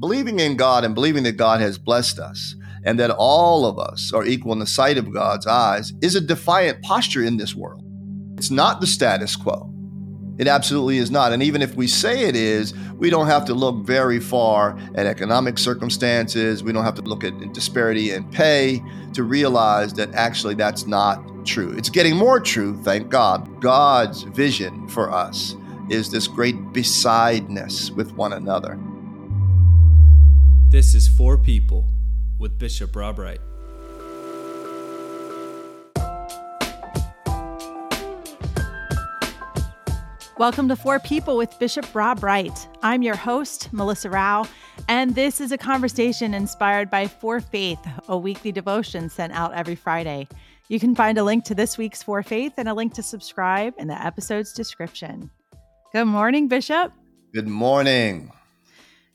believing 0.00 0.40
in 0.40 0.56
God 0.56 0.84
and 0.84 0.94
believing 0.94 1.22
that 1.24 1.36
God 1.36 1.60
has 1.60 1.78
blessed 1.78 2.18
us 2.18 2.56
and 2.84 2.98
that 2.98 3.10
all 3.10 3.66
of 3.66 3.78
us 3.78 4.12
are 4.12 4.24
equal 4.24 4.52
in 4.52 4.58
the 4.58 4.66
sight 4.66 4.96
of 4.96 5.12
God's 5.12 5.46
eyes 5.46 5.92
is 6.00 6.14
a 6.14 6.20
defiant 6.20 6.82
posture 6.82 7.22
in 7.22 7.36
this 7.36 7.54
world. 7.54 7.84
It's 8.38 8.50
not 8.50 8.80
the 8.80 8.86
status 8.86 9.36
quo. 9.36 9.70
It 10.38 10.48
absolutely 10.48 10.96
is 10.96 11.10
not. 11.10 11.34
And 11.34 11.42
even 11.42 11.60
if 11.60 11.74
we 11.74 11.86
say 11.86 12.22
it 12.22 12.34
is, 12.34 12.72
we 12.94 13.10
don't 13.10 13.26
have 13.26 13.44
to 13.44 13.54
look 13.54 13.84
very 13.84 14.18
far 14.18 14.78
at 14.94 15.04
economic 15.04 15.58
circumstances. 15.58 16.62
We 16.64 16.72
don't 16.72 16.84
have 16.84 16.94
to 16.94 17.02
look 17.02 17.22
at 17.22 17.52
disparity 17.52 18.12
in 18.12 18.24
pay 18.30 18.82
to 19.12 19.22
realize 19.22 19.92
that 19.94 20.14
actually 20.14 20.54
that's 20.54 20.86
not 20.86 21.22
true. 21.44 21.74
It's 21.76 21.90
getting 21.90 22.16
more 22.16 22.40
true, 22.40 22.82
thank 22.82 23.10
God. 23.10 23.60
God's 23.60 24.22
vision 24.22 24.88
for 24.88 25.10
us 25.10 25.54
is 25.90 26.10
this 26.10 26.26
great 26.26 26.72
besideness 26.72 27.90
with 27.90 28.12
one 28.12 28.32
another. 28.32 28.78
This 30.70 30.94
is 30.94 31.08
For 31.08 31.36
People 31.36 31.84
with 32.38 32.56
Bishop 32.56 32.94
Rob 32.94 33.18
Wright. 33.18 33.40
Welcome 40.38 40.68
to 40.68 40.76
For 40.76 41.00
People 41.00 41.36
with 41.36 41.58
Bishop 41.58 41.92
Rob 41.92 42.22
Wright. 42.22 42.68
I'm 42.84 43.02
your 43.02 43.16
host, 43.16 43.72
Melissa 43.72 44.10
Rao, 44.10 44.46
and 44.86 45.16
this 45.16 45.40
is 45.40 45.50
a 45.50 45.58
conversation 45.58 46.34
inspired 46.34 46.88
by 46.88 47.08
For 47.08 47.40
Faith, 47.40 47.84
a 48.06 48.16
weekly 48.16 48.52
devotion 48.52 49.10
sent 49.10 49.32
out 49.32 49.52
every 49.54 49.74
Friday. 49.74 50.28
You 50.68 50.78
can 50.78 50.94
find 50.94 51.18
a 51.18 51.24
link 51.24 51.42
to 51.46 51.54
this 51.56 51.78
week's 51.78 52.04
For 52.04 52.22
Faith 52.22 52.52
and 52.58 52.68
a 52.68 52.74
link 52.74 52.94
to 52.94 53.02
subscribe 53.02 53.74
in 53.76 53.88
the 53.88 54.00
episode's 54.00 54.52
description. 54.52 55.32
Good 55.92 56.04
morning, 56.04 56.46
Bishop. 56.46 56.92
Good 57.34 57.48
morning. 57.48 58.30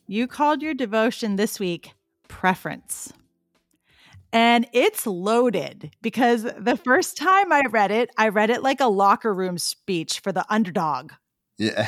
You 0.07 0.27
called 0.27 0.61
your 0.61 0.75
devotion 0.75 1.35
this 1.35 1.59
week 1.59 1.93
Preference. 2.27 3.11
And 4.31 4.67
it's 4.73 5.07
loaded 5.07 5.91
because 6.01 6.43
the 6.43 6.77
first 6.77 7.17
time 7.17 7.51
I 7.51 7.63
read 7.71 7.89
it, 7.89 8.09
I 8.17 8.27
read 8.27 8.49
it 8.49 8.61
like 8.61 8.81
a 8.81 8.87
locker 8.87 9.33
room 9.33 9.57
speech 9.57 10.19
for 10.19 10.31
the 10.31 10.45
underdog. 10.49 11.13
Yeah. 11.57 11.87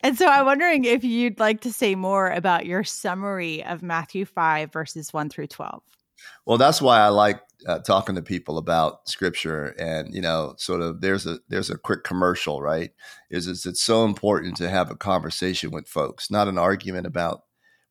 and 0.00 0.18
so 0.18 0.26
I'm 0.26 0.44
wondering 0.44 0.84
if 0.84 1.04
you'd 1.04 1.38
like 1.38 1.60
to 1.60 1.72
say 1.72 1.94
more 1.94 2.30
about 2.30 2.66
your 2.66 2.84
summary 2.84 3.64
of 3.64 3.82
Matthew 3.82 4.24
5, 4.24 4.72
verses 4.72 5.12
1 5.12 5.30
through 5.30 5.46
12. 5.46 5.82
Well, 6.44 6.58
that's 6.58 6.82
why 6.82 6.98
I 7.00 7.08
like 7.08 7.40
uh, 7.66 7.78
talking 7.80 8.14
to 8.14 8.22
people 8.22 8.58
about 8.58 9.08
scripture 9.08 9.74
and 9.78 10.14
you 10.14 10.20
know 10.20 10.54
sort 10.58 10.82
of 10.82 11.00
there's 11.00 11.26
a 11.26 11.38
there's 11.48 11.70
a 11.70 11.78
quick 11.78 12.04
commercial 12.04 12.60
right 12.60 12.90
is, 13.30 13.46
is 13.46 13.64
it's 13.64 13.82
so 13.82 14.04
important 14.04 14.56
to 14.58 14.68
have 14.68 14.90
a 14.90 14.94
conversation 14.94 15.70
with 15.70 15.88
folks 15.88 16.30
not 16.30 16.48
an 16.48 16.58
argument 16.58 17.06
about 17.06 17.44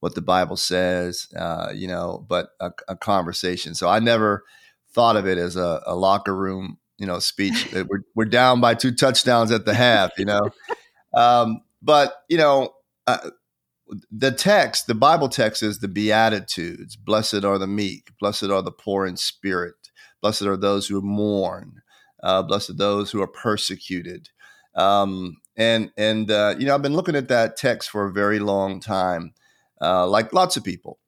what 0.06 0.14
the 0.14 0.22
Bible 0.22 0.56
says, 0.56 1.28
uh, 1.36 1.72
you 1.73 1.88
know, 1.88 2.23
but 2.30 2.50
a, 2.59 2.72
a, 2.88 2.96
conversation. 2.96 3.73
So 3.73 3.90
I 3.90 3.98
never 3.98 4.44
thought 4.94 5.16
of 5.16 5.26
it 5.26 5.40
as 5.40 5.56
a, 5.56 5.81
a 5.86 5.96
locker 5.96 6.36
room, 6.36 6.78
you 7.00 7.08
know, 7.08 7.18
speech. 7.18 7.70
we're, 7.73 8.03
we're 8.14 8.26
down 8.26 8.62
by 8.62 8.76
two 8.76 8.92
touchdowns 8.92 9.52
at 9.52 9.66
the 9.66 9.73
half, 9.73 10.12
you 10.20 10.26
know. 10.26 10.52
Um, 11.16 11.62
but, 11.81 12.14
you 12.30 12.38
know, 12.38 12.70
uh, 13.08 13.31
the 14.11 14.31
text, 14.31 14.88
the 14.88 14.95
Bible 14.95 15.30
text 15.30 15.61
is 15.64 15.80
the 15.80 15.88
Beatitudes. 15.88 16.95
Blessed 16.95 17.44
are 17.44 17.58
the 17.58 17.67
meek, 17.67 18.11
blessed 18.19 18.45
are 18.45 18.61
the 18.61 18.72
poor 18.72 19.05
in 19.05 19.17
spirit, 19.17 19.75
blessed 20.22 20.44
are 20.44 20.58
those 20.58 20.88
who 20.88 21.02
mourn, 21.02 21.81
uh, 22.23 22.41
blessed 22.44 22.72
are 22.72 22.73
those 22.73 23.11
who 23.11 23.22
are 23.22 23.28
persecuted. 23.28 24.30
Um, 24.75 25.38
and 25.56 25.91
and 25.97 26.30
uh, 26.30 26.56
you 26.58 26.66
know, 26.66 26.75
I've 26.75 26.81
been 26.81 26.95
looking 26.95 27.16
at 27.16 27.30
that 27.30 27.58
text 27.58 27.89
for 27.89 28.06
a 28.06 28.11
very 28.11 28.39
long 28.39 28.80
time, 28.80 29.33
uh, 29.81 30.08
like 30.08 30.33
lots 30.33 30.58
of 30.58 30.63
people. 30.63 31.00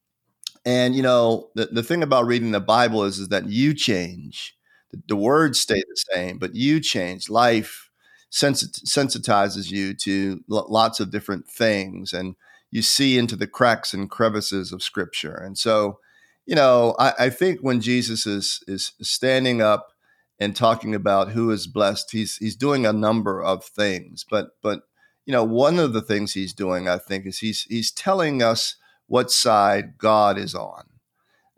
And 0.66 0.96
you 0.96 1.02
know, 1.02 1.50
the, 1.56 1.68
the 1.68 1.84
thing 1.84 2.04
about 2.04 2.28
reading 2.28 2.52
the 2.52 2.60
Bible 2.60 3.04
is, 3.04 3.20
is 3.20 3.30
that 3.30 3.48
you 3.50 3.74
change. 3.74 4.56
The, 4.92 5.02
the 5.08 5.16
words 5.16 5.60
stay 5.60 5.76
the 5.76 6.04
same, 6.14 6.38
but 6.38 6.56
you 6.56 6.80
change. 6.80 7.30
Life 7.30 7.90
sensitizes 8.32 9.72
you 9.72 9.94
to 9.94 10.44
lots 10.48 11.00
of 11.00 11.12
different 11.12 11.48
things, 11.50 12.14
and 12.14 12.36
you 12.72 12.82
see 12.82 13.18
into 13.18 13.36
the 13.36 13.48
cracks 13.48 13.94
and 13.94 14.10
crevices 14.10 14.72
of 14.72 14.84
Scripture. 14.84 15.36
And 15.36 15.58
so, 15.58 16.00
you 16.46 16.56
know, 16.56 16.96
I, 17.00 17.14
I 17.20 17.30
think 17.30 17.60
when 17.62 17.82
Jesus 17.82 18.26
is 18.26 18.64
is 18.68 18.94
standing 19.02 19.62
up 19.62 19.94
and 20.40 20.56
talking 20.56 20.94
about 20.94 21.32
who 21.32 21.52
is 21.52 21.68
blessed, 21.68 22.12
he's 22.12 22.38
he's 22.38 22.56
doing 22.56 22.86
a 22.86 22.94
number 22.94 23.42
of 23.42 23.64
things, 23.64 24.26
but 24.30 24.50
but 24.62 24.82
you 25.28 25.34
know, 25.34 25.44
one 25.44 25.78
of 25.78 25.92
the 25.92 26.02
things 26.02 26.34
he's 26.34 26.54
doing, 26.54 26.88
I 26.88 26.98
think, 26.98 27.26
is 27.26 27.40
he's 27.40 27.64
he's 27.64 27.92
telling 27.92 28.42
us 28.42 28.78
what 29.08 29.30
side 29.30 29.98
God 29.98 30.38
is 30.38 30.56
on. 30.56 30.84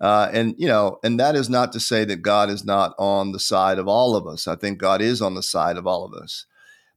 Uh, 0.02 0.30
and 0.34 0.56
you 0.58 0.68
know, 0.68 0.98
and 1.03 1.19
that 1.19 1.36
is 1.36 1.50
not 1.50 1.72
to 1.74 1.80
say 1.80 2.03
that 2.06 2.24
God 2.24 2.50
is 2.50 2.66
not 2.66 2.96
on 2.98 3.31
the 3.31 3.40
side 3.40 3.78
of 3.78 3.88
all 3.88 4.16
of 4.16 4.25
us. 4.25 4.48
I 4.48 4.56
think 4.56 4.80
God 4.80 5.02
is 5.02 5.22
on 5.22 5.36
the 5.36 5.44
side 5.44 5.78
of 5.78 5.86
all 5.86 6.03
of 6.03 6.14
us. 6.14 6.46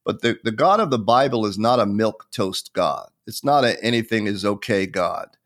But 0.04 0.22
the, 0.22 0.38
the 0.44 0.52
God 0.52 0.80
of 0.80 0.90
the 0.90 0.98
Bible 0.98 1.46
is 1.46 1.58
not 1.58 1.80
a 1.80 1.86
milk 1.86 2.26
toast 2.32 2.72
God. 2.72 3.08
It's 3.26 3.44
not 3.44 3.64
a 3.64 3.82
anything 3.82 4.26
is 4.26 4.44
okay 4.44 4.86
God. 4.86 5.36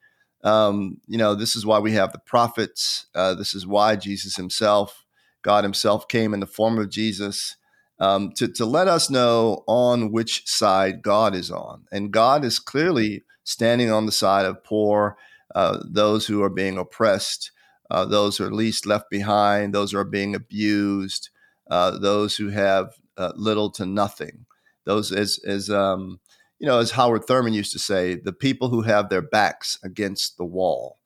Um, 0.45 1.01
you 1.07 1.19
know, 1.19 1.35
this 1.35 1.57
is 1.57 1.67
why 1.67 1.79
we 1.79 1.93
have 1.93 2.13
the 2.13 2.19
prophets. 2.19 3.07
Uh, 3.15 3.35
this 3.35 3.55
is 3.55 3.67
why 3.67 3.97
Jesus 3.97 4.37
Himself, 4.37 5.05
God 5.43 5.65
Himself, 5.65 6.09
came 6.09 6.33
in 6.33 6.41
the 6.41 6.47
form 6.47 6.79
of 6.79 6.89
Jesus 6.89 7.57
um, 7.99 8.33
to, 8.33 8.49
to 8.49 8.65
let 8.65 8.89
us 8.89 9.11
know 9.11 9.65
on 9.67 10.13
which 10.13 10.47
side 10.47 11.03
God 11.03 11.35
is 11.35 11.51
on. 11.51 11.85
And 11.91 12.13
God 12.13 12.45
is 12.45 12.59
clearly 12.59 13.25
standing 13.45 13.91
on 13.91 14.07
the 14.07 14.13
side 14.13 14.47
of 14.47 14.63
poor, 14.65 15.17
uh, 15.55 15.79
those 15.85 16.27
who 16.27 16.43
are 16.43 16.51
being 16.51 16.79
oppressed, 16.79 17.51
uh, 17.91 18.05
those 18.05 18.37
who 18.37 18.45
are 18.45 18.53
least 18.53 18.87
left 18.87 19.11
behind, 19.11 19.75
those 19.75 19.93
who 19.93 19.99
are 19.99 20.05
being 20.05 20.35
abused, 20.35 21.31
uh, 21.71 21.99
those 21.99 22.37
who 22.37 22.51
have 22.51 22.95
uh, 23.17 23.33
little 23.37 23.71
to 23.73 23.87
nothing. 23.87 24.47
Those, 24.85 25.13
as, 25.13 25.39
as 25.45 25.71
um, 25.71 26.21
you 26.59 26.67
know, 26.67 26.79
as 26.79 26.93
Howard 26.93 27.25
Thurman 27.25 27.53
used 27.53 27.73
to 27.73 27.79
say, 27.79 28.15
the 28.15 28.33
people 28.33 28.69
who 28.69 28.83
have 28.83 29.09
their 29.09 29.23
backs 29.23 29.79
against 29.83 30.37
the 30.37 30.45
wall. 30.45 30.99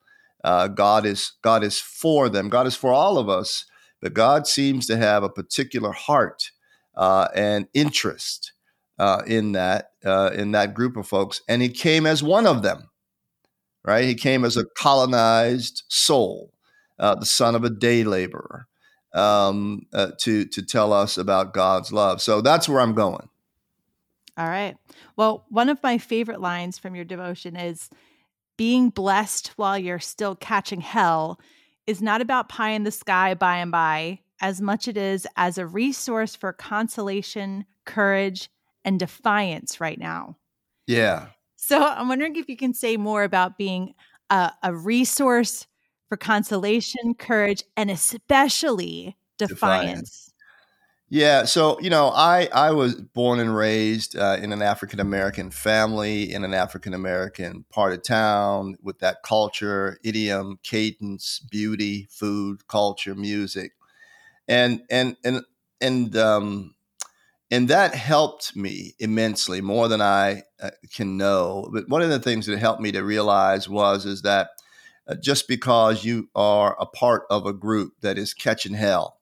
Uh, 0.42 0.68
God 0.68 1.04
is 1.04 1.32
God 1.42 1.62
is 1.62 1.78
for 1.78 2.28
them. 2.28 2.48
God 2.48 2.66
is 2.66 2.74
for 2.74 2.92
all 2.92 3.18
of 3.18 3.28
us, 3.28 3.66
but 4.00 4.14
God 4.14 4.46
seems 4.46 4.86
to 4.86 4.96
have 4.96 5.22
a 5.22 5.28
particular 5.28 5.92
heart 5.92 6.50
uh, 6.96 7.28
and 7.34 7.68
interest 7.74 8.52
uh, 8.98 9.22
in 9.26 9.52
that 9.52 9.90
uh, 10.04 10.30
in 10.34 10.52
that 10.52 10.74
group 10.74 10.96
of 10.96 11.06
folks, 11.06 11.42
and 11.48 11.60
he 11.60 11.68
came 11.68 12.06
as 12.06 12.22
one 12.22 12.46
of 12.46 12.62
them. 12.62 12.88
Right, 13.82 14.04
he 14.04 14.14
came 14.14 14.44
as 14.44 14.58
a 14.58 14.66
colonized 14.76 15.84
soul, 15.88 16.52
uh, 16.98 17.14
the 17.14 17.24
son 17.24 17.54
of 17.54 17.64
a 17.64 17.70
day 17.70 18.04
laborer, 18.04 18.66
um, 19.14 19.86
uh, 19.92 20.12
to 20.20 20.44
to 20.46 20.62
tell 20.62 20.92
us 20.92 21.18
about 21.18 21.54
God's 21.54 21.92
love. 21.92 22.20
So 22.20 22.40
that's 22.40 22.68
where 22.68 22.80
I'm 22.80 22.94
going. 22.94 23.28
All 24.36 24.48
right. 24.48 24.76
Well, 25.16 25.44
one 25.48 25.68
of 25.68 25.82
my 25.82 25.98
favorite 25.98 26.40
lines 26.40 26.78
from 26.78 26.94
your 26.94 27.04
devotion 27.04 27.56
is 27.56 27.90
being 28.56 28.90
blessed 28.90 29.48
while 29.56 29.78
you're 29.78 29.98
still 29.98 30.34
catching 30.36 30.80
hell 30.80 31.40
is 31.86 32.00
not 32.00 32.20
about 32.20 32.48
pie 32.48 32.70
in 32.70 32.84
the 32.84 32.90
sky 32.90 33.34
by 33.34 33.56
and 33.56 33.70
by 33.70 34.20
as 34.40 34.60
much 34.60 34.88
it 34.88 34.96
is 34.96 35.26
as 35.36 35.58
a 35.58 35.66
resource 35.66 36.34
for 36.34 36.52
consolation, 36.52 37.64
courage, 37.84 38.48
and 38.84 38.98
defiance 38.98 39.80
right 39.80 39.98
now. 39.98 40.36
Yeah. 40.86 41.28
So 41.56 41.82
I'm 41.82 42.08
wondering 42.08 42.36
if 42.36 42.48
you 42.48 42.56
can 42.56 42.72
say 42.72 42.96
more 42.96 43.22
about 43.22 43.58
being 43.58 43.94
a, 44.30 44.52
a 44.62 44.74
resource 44.74 45.66
for 46.10 46.18
consolation, 46.18 47.14
courage, 47.14 47.64
and 47.78 47.90
especially 47.90 49.16
defiance. 49.38 49.54
defiance. 49.94 50.34
Yeah, 51.08 51.44
so 51.44 51.80
you 51.80 51.88
know, 51.88 52.08
I 52.14 52.48
I 52.52 52.72
was 52.72 52.94
born 52.94 53.40
and 53.40 53.56
raised 53.56 54.14
uh, 54.16 54.36
in 54.42 54.52
an 54.52 54.60
African 54.60 55.00
American 55.00 55.50
family 55.50 56.32
in 56.32 56.44
an 56.44 56.52
African 56.52 56.92
American 56.92 57.64
part 57.70 57.94
of 57.94 58.02
town 58.02 58.76
with 58.82 58.98
that 58.98 59.22
culture, 59.24 59.98
idiom, 60.04 60.58
cadence, 60.62 61.40
beauty, 61.50 62.06
food, 62.10 62.68
culture, 62.68 63.14
music 63.14 63.72
and 64.50 64.82
and 64.90 65.16
and 65.24 65.42
and 65.80 66.16
um, 66.16 66.74
and 67.50 67.68
that 67.68 67.94
helped 67.94 68.54
me 68.56 68.94
immensely 68.98 69.60
more 69.60 69.88
than 69.88 70.02
I 70.02 70.42
uh, 70.60 70.70
can 70.92 71.16
know. 71.16 71.70
But 71.72 71.88
one 71.88 72.02
of 72.02 72.10
the 72.10 72.18
things 72.18 72.46
that 72.46 72.58
helped 72.58 72.82
me 72.82 72.92
to 72.92 73.02
realize 73.02 73.68
was 73.68 74.04
is 74.04 74.22
that 74.22 74.50
just 75.16 75.48
because 75.48 76.04
you 76.04 76.28
are 76.34 76.76
a 76.80 76.86
part 76.86 77.24
of 77.30 77.46
a 77.46 77.52
group 77.52 77.94
that 78.00 78.18
is 78.18 78.34
catching 78.34 78.74
hell 78.74 79.18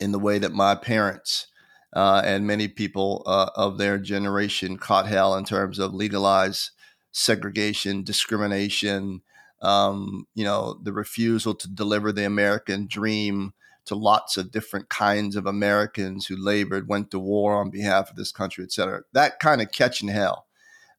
in 0.00 0.12
the 0.12 0.18
way 0.18 0.38
that 0.38 0.52
my 0.52 0.74
parents 0.74 1.46
uh, 1.92 2.22
and 2.24 2.46
many 2.46 2.66
people 2.68 3.22
uh, 3.26 3.50
of 3.54 3.78
their 3.78 3.98
generation 3.98 4.76
caught 4.76 5.06
hell 5.06 5.36
in 5.36 5.44
terms 5.44 5.78
of 5.78 5.94
legalized 5.94 6.70
segregation, 7.12 8.02
discrimination, 8.02 9.22
um, 9.62 10.26
you 10.34 10.44
know, 10.44 10.78
the 10.82 10.92
refusal 10.92 11.54
to 11.54 11.68
deliver 11.68 12.12
the 12.12 12.24
American 12.24 12.86
dream 12.86 13.52
to 13.86 13.94
lots 13.94 14.36
of 14.36 14.50
different 14.50 14.88
kinds 14.88 15.36
of 15.36 15.46
Americans 15.46 16.26
who 16.26 16.36
labored, 16.36 16.88
went 16.88 17.10
to 17.10 17.18
war 17.18 17.54
on 17.54 17.70
behalf 17.70 18.10
of 18.10 18.16
this 18.16 18.32
country, 18.32 18.64
et 18.64 18.72
cetera. 18.72 19.02
That 19.12 19.38
kind 19.38 19.62
of 19.62 19.70
catching 19.70 20.08
hell. 20.08 20.46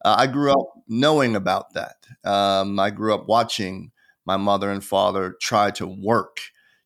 Uh, 0.03 0.15
I 0.19 0.27
grew 0.27 0.51
up 0.51 0.69
knowing 0.88 1.35
about 1.35 1.73
that. 1.73 2.06
Um, 2.23 2.79
I 2.79 2.91
grew 2.91 3.13
up 3.13 3.27
watching 3.27 3.91
my 4.25 4.38
mother 4.38 4.69
and 4.69 4.83
father 4.83 5.36
tried 5.42 5.75
to 5.75 5.88
work, 5.88 6.39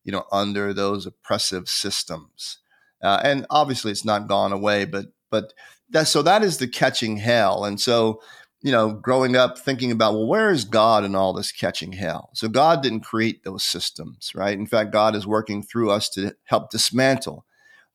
you 0.04 0.12
know, 0.12 0.24
under 0.32 0.72
those 0.72 1.06
oppressive 1.06 1.68
systems. 1.68 2.58
Uh, 3.02 3.20
and 3.24 3.46
obviously, 3.50 3.90
it's 3.90 4.04
not 4.04 4.28
gone 4.28 4.52
away, 4.52 4.84
but 4.84 5.06
but 5.30 5.52
that 5.90 6.08
so 6.08 6.22
that 6.22 6.42
is 6.42 6.58
the 6.58 6.68
catching 6.68 7.16
hell. 7.16 7.64
And 7.64 7.80
so, 7.80 8.20
you 8.62 8.72
know, 8.72 8.92
growing 8.92 9.36
up 9.36 9.58
thinking 9.58 9.90
about 9.90 10.14
well, 10.14 10.26
where 10.26 10.50
is 10.50 10.64
God 10.64 11.04
in 11.04 11.14
all 11.14 11.32
this 11.32 11.52
catching 11.52 11.92
hell? 11.92 12.30
So 12.34 12.48
God 12.48 12.82
didn't 12.82 13.00
create 13.00 13.44
those 13.44 13.64
systems, 13.64 14.32
right? 14.34 14.58
In 14.58 14.66
fact, 14.66 14.92
God 14.92 15.16
is 15.16 15.26
working 15.26 15.62
through 15.62 15.90
us 15.90 16.08
to 16.10 16.34
help 16.44 16.70
dismantle 16.70 17.46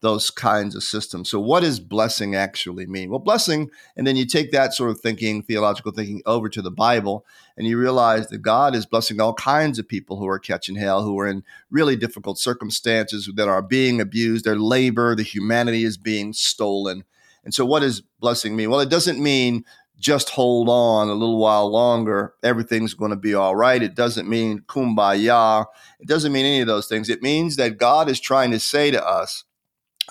those 0.05 0.29
kinds 0.29 0.75
of 0.75 0.83
systems. 0.83 1.29
So, 1.29 1.39
what 1.39 1.61
does 1.61 1.79
blessing 1.79 2.35
actually 2.35 2.85
mean? 2.85 3.09
Well, 3.09 3.19
blessing, 3.19 3.71
and 3.97 4.05
then 4.05 4.15
you 4.15 4.25
take 4.25 4.51
that 4.51 4.73
sort 4.73 4.91
of 4.91 4.99
thinking, 4.99 5.41
theological 5.41 5.91
thinking, 5.91 6.21
over 6.27 6.47
to 6.47 6.61
the 6.61 6.71
Bible, 6.71 7.25
and 7.57 7.65
you 7.65 7.79
realize 7.79 8.27
that 8.27 8.43
God 8.43 8.75
is 8.75 8.85
blessing 8.85 9.19
all 9.19 9.33
kinds 9.33 9.79
of 9.79 9.87
people 9.87 10.17
who 10.17 10.27
are 10.27 10.37
catching 10.37 10.75
hell, 10.75 11.03
who 11.03 11.19
are 11.19 11.27
in 11.27 11.43
really 11.71 11.95
difficult 11.95 12.37
circumstances, 12.37 13.29
that 13.35 13.49
are 13.49 13.63
being 13.63 13.99
abused, 13.99 14.45
their 14.45 14.55
labor, 14.55 15.15
the 15.15 15.23
humanity 15.23 15.83
is 15.83 15.97
being 15.97 16.33
stolen. 16.33 17.03
And 17.43 17.53
so, 17.53 17.65
what 17.65 17.79
does 17.79 18.01
blessing 18.19 18.55
mean? 18.55 18.69
Well, 18.69 18.81
it 18.81 18.89
doesn't 18.89 19.21
mean 19.21 19.65
just 19.97 20.29
hold 20.31 20.69
on 20.69 21.09
a 21.09 21.13
little 21.13 21.39
while 21.39 21.67
longer, 21.67 22.35
everything's 22.43 22.93
going 22.93 23.11
to 23.11 23.17
be 23.17 23.33
all 23.33 23.55
right. 23.55 23.81
It 23.81 23.95
doesn't 23.95 24.29
mean 24.29 24.59
kumbaya. 24.67 25.65
It 25.99 26.07
doesn't 26.07 26.33
mean 26.33 26.45
any 26.45 26.61
of 26.61 26.67
those 26.67 26.87
things. 26.87 27.09
It 27.09 27.23
means 27.23 27.55
that 27.55 27.77
God 27.77 28.09
is 28.09 28.19
trying 28.19 28.51
to 28.51 28.59
say 28.59 28.91
to 28.91 29.03
us, 29.03 29.45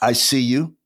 I 0.00 0.12
see 0.12 0.40
you. 0.40 0.76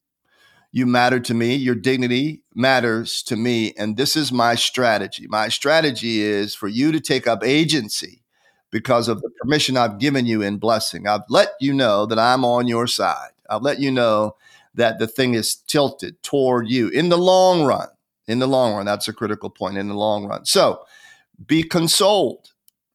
You 0.71 0.87
matter 0.87 1.19
to 1.21 1.35
me. 1.35 1.55
Your 1.55 1.75
dignity 1.75 2.43
matters 2.55 3.23
to 3.25 3.37
me. 3.37 3.73
And 3.79 3.97
this 3.97 4.17
is 4.17 4.31
my 4.33 4.55
strategy. 4.55 5.27
My 5.29 5.49
strategy 5.49 6.21
is 6.21 6.55
for 6.55 6.69
you 6.69 6.93
to 6.93 7.01
take 7.01 7.27
up 7.27 7.43
agency 7.43 8.23
because 8.71 9.09
of 9.09 9.23
the 9.23 9.31
permission 9.41 9.77
I've 9.77 9.99
given 9.99 10.27
you 10.27 10.43
in 10.43 10.59
blessing. 10.59 11.07
I've 11.07 11.23
let 11.31 11.53
you 11.61 11.73
know 11.73 12.05
that 12.07 12.19
I'm 12.19 12.45
on 12.45 12.67
your 12.67 12.87
side. 12.87 13.31
I've 13.49 13.63
let 13.63 13.81
you 13.81 13.91
know 13.91 14.37
that 14.75 14.99
the 14.99 15.07
thing 15.07 15.35
is 15.35 15.57
tilted 15.57 16.23
toward 16.23 16.69
you 16.69 16.89
in 16.89 17.09
the 17.09 17.19
long 17.19 17.65
run. 17.65 17.89
In 18.27 18.41
the 18.41 18.47
long 18.47 18.75
run, 18.75 18.85
that's 18.85 19.09
a 19.09 19.13
critical 19.15 19.49
point 19.49 19.79
in 19.79 19.89
the 19.89 19.95
long 19.95 20.27
run. 20.27 20.45
So 20.45 20.85
be 21.47 21.63
consoled 21.63 22.53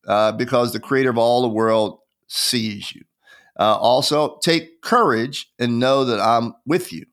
uh, 0.07 0.31
because 0.33 0.74
the 0.74 0.80
creator 0.80 1.10
of 1.10 1.18
all 1.18 1.42
the 1.42 1.48
world 1.48 2.00
sees 2.27 2.94
you. 2.94 3.04
Uh, 3.59 3.75
also, 3.75 4.38
take 4.44 4.81
courage 4.81 5.51
and 5.59 5.79
know 5.79 6.05
that 6.05 6.19
I'm 6.19 6.53
with 6.65 6.91
you. 6.91 7.05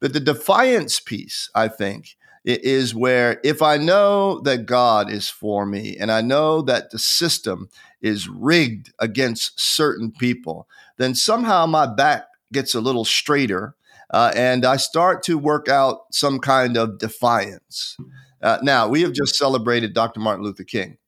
But 0.00 0.12
the 0.12 0.20
defiance 0.20 1.00
piece, 1.00 1.50
I 1.54 1.68
think, 1.68 2.16
is 2.44 2.94
where 2.94 3.40
if 3.42 3.60
I 3.60 3.76
know 3.76 4.40
that 4.40 4.66
God 4.66 5.10
is 5.10 5.28
for 5.28 5.66
me 5.66 5.96
and 5.98 6.12
I 6.12 6.20
know 6.20 6.62
that 6.62 6.90
the 6.90 6.98
system 6.98 7.68
is 8.00 8.28
rigged 8.28 8.92
against 9.00 9.58
certain 9.58 10.12
people, 10.12 10.68
then 10.96 11.14
somehow 11.14 11.66
my 11.66 11.86
back 11.86 12.26
gets 12.52 12.74
a 12.74 12.80
little 12.80 13.04
straighter 13.04 13.74
uh, 14.10 14.32
and 14.36 14.64
I 14.64 14.76
start 14.76 15.24
to 15.24 15.36
work 15.36 15.68
out 15.68 16.02
some 16.12 16.38
kind 16.38 16.76
of 16.76 16.98
defiance. 16.98 17.96
Uh, 18.40 18.58
now, 18.62 18.86
we 18.86 19.02
have 19.02 19.12
just 19.12 19.34
celebrated 19.34 19.94
Dr. 19.94 20.20
Martin 20.20 20.44
Luther 20.44 20.62
King. 20.62 20.98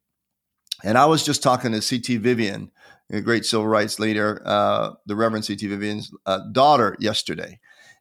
And 0.85 0.97
I 0.97 1.07
was 1.07 1.25
just 1.25 1.43
talking 1.43 1.73
to 1.73 1.83
C.T. 1.83 2.19
Vivian 2.19 2.71
a 3.11 3.21
great 3.21 3.45
civil 3.45 3.67
rights 3.67 3.99
leader, 3.99 4.43
uh, 4.45 4.93
the 5.07 5.17
Reverend 5.17 5.45
C.T. 5.45 5.67
Vivian's 5.67 6.13
uh, 6.27 6.41
daughter, 6.53 6.97
yesterday, 7.01 7.59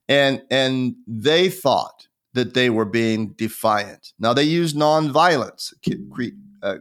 and 0.07 0.41
and 0.51 0.95
they 1.07 1.49
thought 1.49 2.07
that 2.33 2.53
they 2.53 2.69
were 2.69 2.85
being 2.85 3.33
defiant. 3.37 4.13
Now 4.19 4.33
they 4.33 4.43
used 4.43 4.75
nonviolence, 4.75 5.73
uh, 6.61 6.77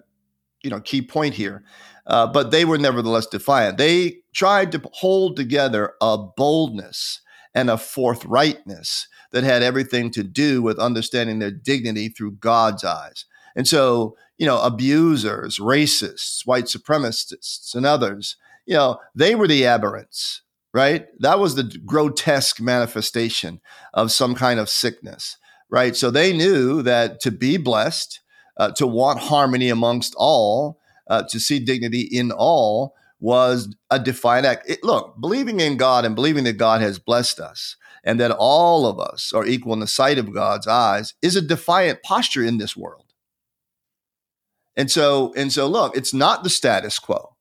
you 0.63 0.71
know, 0.71 0.81
key 0.81 1.03
point 1.03 1.35
here, 1.35 1.65
uh, 2.07 2.27
but 2.27 2.51
they 2.51 2.65
were 2.65 2.79
nevertheless 2.79 3.27
defiant. 3.27 3.79
They 3.79 4.19
tried 4.35 4.73
to 4.73 4.83
hold 4.93 5.37
together 5.37 5.95
a 6.01 6.19
boldness 6.19 7.21
and 7.55 7.71
a 7.71 7.75
forthrightness 7.75 9.07
that 9.33 9.45
had 9.45 9.63
everything 9.63 10.11
to 10.11 10.23
do 10.23 10.61
with 10.61 10.79
understanding 10.79 11.39
their 11.39 11.51
dignity 11.51 12.09
through 12.09 12.33
God's 12.33 12.85
eyes. 12.85 13.25
And 13.57 13.67
so 13.67 14.17
you 14.39 14.47
know, 14.47 14.61
abusers, 14.61 15.59
racists, 15.59 16.47
white 16.47 16.65
supremacists, 16.65 17.75
and 17.75 17.87
others, 17.87 18.37
you 18.67 18.75
know, 18.75 18.99
they 19.15 19.35
were 19.35 19.49
the 19.49 19.63
aberrants, 19.63 20.41
right? 20.75 21.07
That 21.21 21.39
was 21.39 21.55
the 21.55 21.65
grotesque 21.85 22.61
manifestation 22.61 23.61
of 23.95 24.13
some 24.13 24.35
kind 24.35 24.61
of 24.61 24.69
sickness, 24.69 25.39
right? 25.71 25.97
So 25.97 26.11
they 26.11 26.37
knew 26.37 26.83
that 26.83 27.21
to 27.21 27.31
be 27.31 27.57
blessed, 27.57 28.21
uh, 28.57 28.73
to 28.73 28.87
want 28.87 29.21
harmony 29.21 29.71
amongst 29.71 30.15
all, 30.17 30.79
uh, 31.09 31.23
to 31.31 31.41
see 31.41 31.59
dignity 31.59 32.03
in 32.03 32.33
all 32.33 32.95
was 33.19 33.75
a 33.91 33.99
defiant 33.99 34.45
act. 34.45 34.69
It, 34.69 34.85
look, 34.85 35.19
believing 35.19 35.61
in 35.61 35.79
God 35.79 36.05
and 36.05 36.15
believing 36.15 36.45
that 36.45 36.59
God 36.59 36.83
has 36.83 36.99
blessed 36.99 37.41
us 37.41 37.77
and 38.05 38.21
that 38.21 38.31
all 38.31 38.87
of 38.87 39.01
us 39.01 39.33
are 39.33 39.47
equal 39.47 39.73
in 39.73 39.81
the 39.81 39.87
sight 39.87 40.19
of 40.19 40.35
God's 40.35 40.67
eyes 40.67 41.15
is 41.23 41.37
a 41.37 41.41
defiant 41.41 42.03
posture 42.03 42.45
in 42.45 42.59
this 42.59 42.77
world. 42.77 43.06
And 44.77 44.91
so, 44.91 45.33
and 45.37 45.53
so 45.53 45.67
look, 45.67 45.97
it's 45.97 46.13
not 46.15 46.45
the 46.45 46.51
status 46.51 46.99
quo. 46.99 47.37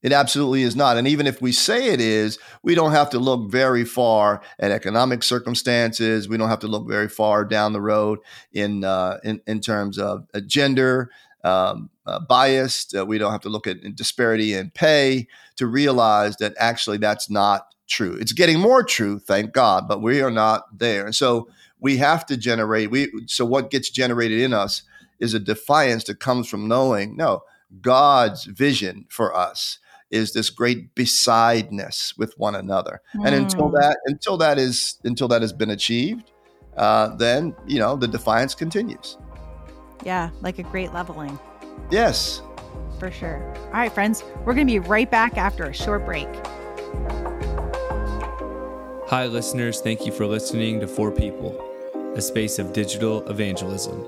It 0.00 0.12
absolutely 0.12 0.62
is 0.62 0.76
not. 0.76 0.96
And 0.96 1.08
even 1.08 1.26
if 1.26 1.42
we 1.42 1.50
say 1.50 1.88
it 1.88 2.00
is, 2.00 2.38
we 2.62 2.76
don't 2.76 2.92
have 2.92 3.10
to 3.10 3.18
look 3.18 3.50
very 3.50 3.84
far 3.84 4.42
at 4.60 4.70
economic 4.70 5.24
circumstances. 5.24 6.28
We 6.28 6.36
don't 6.36 6.48
have 6.48 6.60
to 6.60 6.68
look 6.68 6.86
very 6.86 7.08
far 7.08 7.44
down 7.44 7.72
the 7.72 7.80
road 7.80 8.20
in 8.52 8.84
uh, 8.84 9.18
in, 9.24 9.40
in 9.48 9.60
terms 9.60 9.98
of 9.98 10.26
uh, 10.34 10.40
gender 10.40 11.10
um, 11.44 11.90
uh. 12.06 12.20
Uh, 12.30 13.06
we 13.06 13.18
don't 13.18 13.32
have 13.32 13.40
to 13.42 13.48
look 13.48 13.66
at 13.66 13.96
disparity 13.96 14.54
in 14.54 14.70
pay 14.70 15.26
to 15.56 15.66
realize 15.66 16.36
that 16.36 16.54
actually 16.58 16.98
that's 16.98 17.28
not 17.28 17.74
true. 17.88 18.16
It's 18.20 18.32
getting 18.32 18.60
more 18.60 18.82
true, 18.82 19.18
thank 19.18 19.52
God, 19.52 19.88
but 19.88 20.02
we 20.02 20.20
are 20.20 20.30
not 20.30 20.78
there. 20.78 21.06
And 21.06 21.14
so 21.14 21.48
we 21.80 21.96
have 21.98 22.26
to 22.26 22.36
generate. 22.36 22.90
We 22.90 23.10
so 23.26 23.44
what 23.44 23.70
gets 23.70 23.90
generated 23.90 24.40
in 24.40 24.52
us 24.52 24.82
is 25.20 25.34
a 25.34 25.40
defiance 25.40 26.04
that 26.04 26.20
comes 26.20 26.48
from 26.48 26.68
knowing 26.68 27.16
no, 27.16 27.42
God's 27.80 28.44
vision 28.44 29.06
for 29.08 29.34
us 29.36 29.78
is 30.10 30.32
this 30.32 30.50
great 30.50 30.94
besideness 30.94 32.14
with 32.16 32.36
one 32.38 32.54
another. 32.54 33.00
Mm. 33.14 33.26
And 33.26 33.34
until 33.34 33.68
hmm. 33.68 33.74
that 33.74 33.98
until 34.06 34.36
that 34.38 34.58
is 34.58 34.98
until 35.04 35.28
that 35.28 35.42
has 35.42 35.52
been 35.52 35.70
achieved, 35.70 36.30
uh, 36.76 37.14
then 37.16 37.54
you 37.66 37.78
know 37.78 37.96
the 37.96 38.08
defiance 38.08 38.54
continues. 38.54 39.18
Yeah, 40.04 40.30
like 40.40 40.58
a 40.58 40.62
great 40.62 40.92
leveling. 40.92 41.38
Yes. 41.90 42.42
For 42.98 43.10
sure. 43.10 43.42
All 43.66 43.72
right, 43.72 43.92
friends, 43.92 44.24
we're 44.44 44.54
going 44.54 44.66
to 44.66 44.72
be 44.72 44.78
right 44.80 45.08
back 45.10 45.36
after 45.36 45.64
a 45.64 45.74
short 45.74 46.04
break. 46.04 46.28
Hi, 49.08 49.26
listeners. 49.26 49.80
Thank 49.80 50.04
you 50.04 50.12
for 50.12 50.26
listening 50.26 50.80
to 50.80 50.88
For 50.88 51.10
People, 51.10 51.58
a 52.14 52.20
space 52.20 52.58
of 52.58 52.72
digital 52.72 53.28
evangelism. 53.28 54.04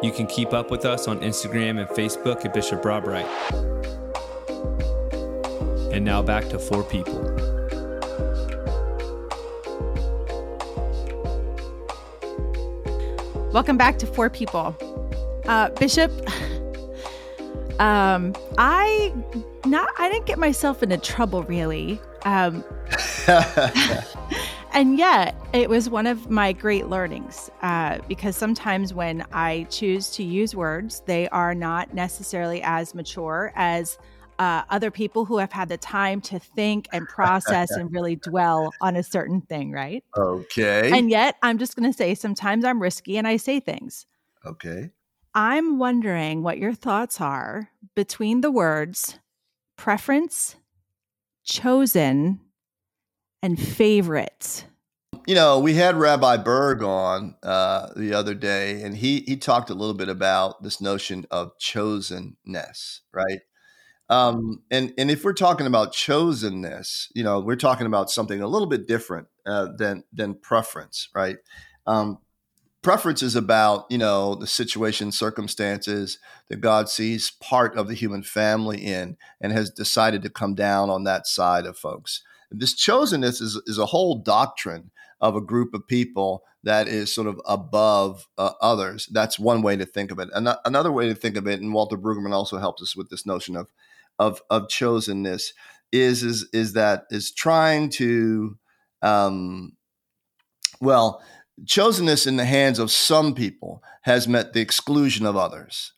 You 0.00 0.12
can 0.12 0.28
keep 0.28 0.52
up 0.52 0.70
with 0.70 0.84
us 0.84 1.08
on 1.08 1.18
Instagram 1.20 1.80
and 1.80 1.88
Facebook 1.88 2.44
at 2.44 2.54
Bishop 2.54 2.84
Rob 2.84 3.04
Wright. 3.04 3.26
And 5.92 6.04
now 6.04 6.22
back 6.22 6.48
to 6.50 6.58
For 6.60 6.84
People. 6.84 7.20
Welcome 13.52 13.76
back 13.76 13.98
to 13.98 14.06
For 14.06 14.30
People. 14.30 14.76
Uh, 15.46 15.70
Bishop, 15.70 16.12
um, 17.80 18.36
I 18.56 19.12
not 19.64 19.88
I 19.98 20.08
didn't 20.10 20.26
get 20.26 20.38
myself 20.38 20.80
into 20.84 20.98
trouble 20.98 21.42
really. 21.42 22.00
Um, 22.22 22.62
and 24.72 24.96
yet, 24.96 25.34
it 25.52 25.70
was 25.70 25.88
one 25.88 26.06
of 26.06 26.28
my 26.30 26.52
great 26.52 26.88
learnings 26.88 27.50
uh, 27.62 27.98
because 28.06 28.36
sometimes 28.36 28.92
when 28.92 29.24
I 29.32 29.66
choose 29.70 30.10
to 30.10 30.22
use 30.22 30.54
words, 30.54 31.02
they 31.06 31.28
are 31.30 31.54
not 31.54 31.94
necessarily 31.94 32.60
as 32.62 32.94
mature 32.94 33.52
as 33.56 33.98
uh, 34.38 34.62
other 34.70 34.90
people 34.90 35.24
who 35.24 35.38
have 35.38 35.50
had 35.50 35.68
the 35.68 35.78
time 35.78 36.20
to 36.20 36.38
think 36.38 36.86
and 36.92 37.08
process 37.08 37.70
and 37.70 37.92
really 37.92 38.14
dwell 38.16 38.70
on 38.80 38.94
a 38.94 39.02
certain 39.02 39.40
thing, 39.40 39.72
right? 39.72 40.04
Okay. 40.16 40.92
And 40.96 41.10
yet, 41.10 41.36
I'm 41.42 41.58
just 41.58 41.74
going 41.74 41.90
to 41.90 41.96
say 41.96 42.14
sometimes 42.14 42.64
I'm 42.64 42.80
risky 42.80 43.16
and 43.16 43.26
I 43.26 43.36
say 43.36 43.58
things. 43.58 44.06
Okay. 44.44 44.90
I'm 45.34 45.78
wondering 45.78 46.42
what 46.42 46.58
your 46.58 46.74
thoughts 46.74 47.20
are 47.20 47.70
between 47.94 48.42
the 48.42 48.50
words 48.50 49.18
preference, 49.76 50.56
chosen, 51.44 52.40
and 53.42 53.58
favorites? 53.58 54.64
You 55.26 55.34
know, 55.34 55.58
we 55.58 55.74
had 55.74 55.96
Rabbi 55.96 56.38
Berg 56.38 56.82
on 56.82 57.34
uh, 57.42 57.90
the 57.96 58.14
other 58.14 58.34
day, 58.34 58.82
and 58.82 58.96
he 58.96 59.20
he 59.20 59.36
talked 59.36 59.70
a 59.70 59.74
little 59.74 59.94
bit 59.94 60.08
about 60.08 60.62
this 60.62 60.80
notion 60.80 61.26
of 61.30 61.56
chosenness, 61.58 63.00
right? 63.12 63.40
Um, 64.10 64.62
and 64.70 64.92
and 64.96 65.10
if 65.10 65.24
we're 65.24 65.34
talking 65.34 65.66
about 65.66 65.92
chosenness, 65.92 67.08
you 67.14 67.22
know, 67.22 67.40
we're 67.40 67.56
talking 67.56 67.86
about 67.86 68.10
something 68.10 68.40
a 68.40 68.46
little 68.46 68.68
bit 68.68 68.86
different 68.86 69.28
uh, 69.46 69.68
than 69.76 70.04
than 70.12 70.34
preference, 70.34 71.08
right? 71.14 71.36
Um, 71.86 72.18
preference 72.82 73.22
is 73.22 73.36
about 73.36 73.86
you 73.90 73.98
know 73.98 74.34
the 74.34 74.46
situation 74.46 75.10
circumstances 75.10 76.18
that 76.48 76.60
god 76.60 76.88
sees 76.88 77.32
part 77.32 77.76
of 77.76 77.88
the 77.88 77.94
human 77.94 78.22
family 78.22 78.78
in 78.78 79.16
and 79.40 79.52
has 79.52 79.68
decided 79.70 80.22
to 80.22 80.30
come 80.30 80.54
down 80.54 80.88
on 80.88 81.04
that 81.04 81.26
side 81.26 81.66
of 81.66 81.76
folks 81.76 82.22
this 82.50 82.74
chosenness 82.74 83.40
is, 83.42 83.60
is 83.66 83.78
a 83.78 83.86
whole 83.86 84.16
doctrine 84.16 84.90
of 85.20 85.36
a 85.36 85.40
group 85.40 85.74
of 85.74 85.86
people 85.86 86.42
that 86.62 86.88
is 86.88 87.14
sort 87.14 87.26
of 87.26 87.40
above 87.46 88.26
uh, 88.36 88.52
others. 88.60 89.08
That's 89.12 89.38
one 89.38 89.62
way 89.62 89.76
to 89.76 89.86
think 89.86 90.10
of 90.10 90.18
it. 90.18 90.28
An- 90.32 90.48
another 90.64 90.92
way 90.92 91.08
to 91.08 91.14
think 91.14 91.36
of 91.36 91.46
it 91.46 91.60
and 91.60 91.72
walter 91.72 91.96
brueggemann 91.96 92.32
also 92.32 92.58
helps 92.58 92.82
us 92.82 92.96
with 92.96 93.10
this 93.10 93.26
notion 93.26 93.56
of 93.56 93.68
of 94.18 94.42
of 94.50 94.68
chosenness 94.68 95.52
is 95.92 96.22
is 96.22 96.48
is 96.52 96.72
that 96.74 97.04
is 97.10 97.32
trying 97.32 97.88
to 97.88 98.58
um 99.02 99.72
well 100.80 101.22
chosenness 101.64 102.26
in 102.26 102.36
the 102.36 102.44
hands 102.44 102.78
of 102.78 102.90
some 102.90 103.34
people 103.34 103.82
has 104.02 104.28
meant 104.28 104.52
the 104.52 104.60
exclusion 104.60 105.26
of 105.26 105.36
others 105.36 105.92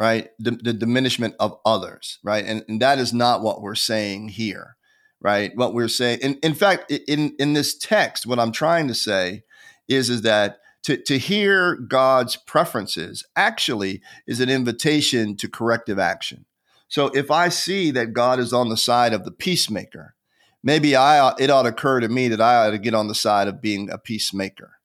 right? 0.00 0.30
The, 0.40 0.50
the 0.50 0.72
diminishment 0.72 1.34
of 1.38 1.56
others 1.64 2.18
right? 2.24 2.44
And, 2.44 2.64
and, 2.68 2.82
that 2.82 2.98
is 2.98 3.12
not 3.12 3.42
what 3.42 3.62
we're 3.62 3.76
saying 3.76 4.30
here 4.30 4.76
right 5.22 5.52
what 5.54 5.74
we're 5.74 5.88
saying 5.88 6.18
in, 6.20 6.38
in 6.42 6.54
fact 6.54 6.90
in 6.90 7.34
in 7.38 7.52
this 7.52 7.76
text 7.76 8.26
what 8.26 8.38
i'm 8.38 8.52
trying 8.52 8.88
to 8.88 8.94
say 8.94 9.42
is 9.88 10.10
is 10.10 10.22
that 10.22 10.58
to, 10.82 10.96
to 10.96 11.18
hear 11.18 11.76
god's 11.76 12.36
preferences 12.36 13.24
actually 13.36 14.00
is 14.26 14.40
an 14.40 14.48
invitation 14.48 15.36
to 15.36 15.48
corrective 15.48 15.98
action 15.98 16.44
so 16.88 17.06
if 17.08 17.30
i 17.30 17.48
see 17.48 17.90
that 17.90 18.12
god 18.12 18.38
is 18.38 18.52
on 18.52 18.68
the 18.68 18.76
side 18.76 19.12
of 19.12 19.24
the 19.24 19.32
peacemaker 19.32 20.14
maybe 20.62 20.96
I 20.96 21.34
it 21.38 21.50
ought 21.50 21.62
to 21.62 21.70
occur 21.70 22.00
to 22.00 22.08
me 22.08 22.28
that 22.28 22.40
I 22.40 22.66
ought 22.66 22.70
to 22.70 22.78
get 22.78 22.94
on 22.94 23.08
the 23.08 23.14
side 23.14 23.48
of 23.48 23.60
being 23.60 23.90
a 23.90 23.98
peacemaker. 23.98 24.78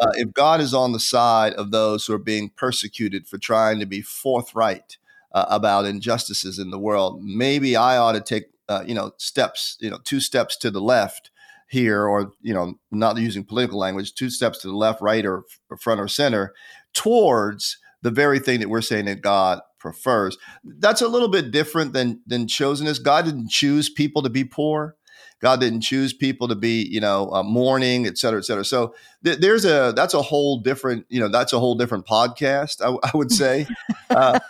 Uh, 0.00 0.12
if 0.14 0.32
God 0.32 0.60
is 0.60 0.72
on 0.72 0.92
the 0.92 1.00
side 1.00 1.52
of 1.54 1.70
those 1.70 2.06
who 2.06 2.14
are 2.14 2.18
being 2.18 2.50
persecuted 2.56 3.28
for 3.28 3.36
trying 3.36 3.78
to 3.80 3.86
be 3.86 4.00
forthright 4.00 4.96
uh, 5.32 5.44
about 5.48 5.84
injustices 5.84 6.58
in 6.58 6.70
the 6.70 6.78
world, 6.78 7.22
maybe 7.22 7.76
I 7.76 7.98
ought 7.98 8.12
to 8.12 8.20
take 8.20 8.44
uh, 8.70 8.84
you 8.86 8.94
know 8.94 9.12
steps, 9.18 9.76
you 9.80 9.90
know, 9.90 9.98
two 10.04 10.20
steps 10.20 10.56
to 10.58 10.70
the 10.70 10.80
left 10.80 11.30
here, 11.68 12.06
or 12.06 12.32
you 12.40 12.54
know, 12.54 12.74
not 12.90 13.18
using 13.18 13.44
political 13.44 13.78
language, 13.78 14.14
two 14.14 14.30
steps 14.30 14.58
to 14.58 14.68
the 14.68 14.76
left, 14.76 15.02
right, 15.02 15.26
or, 15.26 15.44
or 15.68 15.76
front 15.76 16.00
or 16.00 16.08
center 16.08 16.54
towards 16.94 17.78
the 18.02 18.10
very 18.10 18.38
thing 18.38 18.60
that 18.60 18.68
we're 18.68 18.80
saying 18.80 19.04
that 19.06 19.20
God 19.20 19.60
prefers. 19.78 20.38
That's 20.64 21.02
a 21.02 21.08
little 21.08 21.28
bit 21.28 21.50
different 21.50 21.92
than 21.92 22.20
than 22.26 22.46
chosenness. 22.46 23.02
God 23.02 23.24
didn't 23.24 23.50
choose 23.50 23.90
people 23.90 24.22
to 24.22 24.30
be 24.30 24.44
poor. 24.44 24.96
God 25.40 25.58
didn't 25.58 25.80
choose 25.80 26.12
people 26.12 26.48
to 26.48 26.54
be, 26.54 26.86
you 26.86 27.00
know, 27.00 27.30
uh, 27.32 27.42
mourning, 27.42 28.06
et 28.06 28.18
cetera, 28.18 28.38
et 28.38 28.44
cetera. 28.44 28.64
So 28.64 28.94
th- 29.24 29.38
there's 29.38 29.64
a 29.64 29.92
that's 29.96 30.14
a 30.14 30.22
whole 30.22 30.60
different, 30.60 31.06
you 31.08 31.18
know, 31.18 31.28
that's 31.28 31.52
a 31.52 31.58
whole 31.58 31.74
different 31.74 32.06
podcast. 32.06 32.82
I, 32.82 32.96
I 33.08 33.16
would 33.16 33.32
say. 33.32 33.66
Uh, 34.10 34.40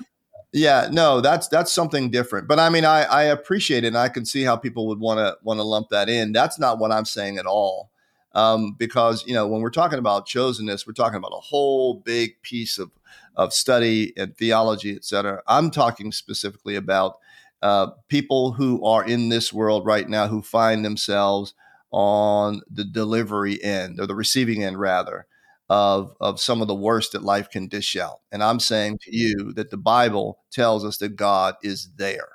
yeah, 0.52 0.88
no, 0.90 1.20
that's 1.20 1.48
that's 1.48 1.72
something 1.72 2.10
different. 2.10 2.48
But 2.48 2.58
I 2.58 2.70
mean, 2.70 2.84
I, 2.84 3.02
I 3.02 3.22
appreciate 3.24 3.84
it, 3.84 3.88
and 3.88 3.98
I 3.98 4.08
can 4.08 4.24
see 4.24 4.42
how 4.42 4.56
people 4.56 4.86
would 4.88 4.98
want 4.98 5.18
to 5.18 5.36
want 5.42 5.58
to 5.58 5.64
lump 5.64 5.90
that 5.90 6.08
in. 6.08 6.32
That's 6.32 6.58
not 6.58 6.78
what 6.78 6.90
I'm 6.90 7.04
saying 7.04 7.38
at 7.38 7.46
all, 7.46 7.90
um, 8.32 8.74
because 8.78 9.24
you 9.26 9.34
know 9.34 9.46
when 9.46 9.60
we're 9.60 9.70
talking 9.70 9.98
about 9.98 10.26
chosenness, 10.26 10.86
we're 10.86 10.92
talking 10.92 11.18
about 11.18 11.32
a 11.32 11.40
whole 11.40 11.94
big 11.94 12.40
piece 12.42 12.78
of 12.78 12.90
of 13.36 13.52
study 13.52 14.12
and 14.16 14.36
theology, 14.36 14.94
et 14.94 15.04
cetera. 15.04 15.40
I'm 15.46 15.70
talking 15.70 16.10
specifically 16.10 16.74
about 16.74 17.18
uh, 17.62 17.88
people 18.08 18.52
who 18.52 18.84
are 18.84 19.04
in 19.04 19.28
this 19.28 19.52
world 19.52 19.86
right 19.86 20.08
now 20.08 20.26
who 20.26 20.42
find 20.42 20.84
themselves 20.84 21.54
on 21.92 22.60
the 22.70 22.84
delivery 22.84 23.62
end 23.62 24.00
or 24.00 24.06
the 24.06 24.14
receiving 24.14 24.64
end 24.64 24.80
rather 24.80 25.26
of, 25.70 26.16
of 26.20 26.40
some 26.40 26.60
of 26.60 26.66
the 26.66 26.74
worst 26.74 27.12
that 27.12 27.22
life 27.22 27.48
can 27.48 27.68
dish 27.68 27.96
out. 27.96 28.18
And 28.32 28.42
I'm 28.42 28.58
saying 28.58 28.98
to 29.02 29.16
you 29.16 29.52
that 29.54 29.70
the 29.70 29.76
Bible 29.76 30.40
tells 30.50 30.84
us 30.84 30.98
that 30.98 31.14
God 31.14 31.54
is 31.62 31.90
there. 31.96 32.28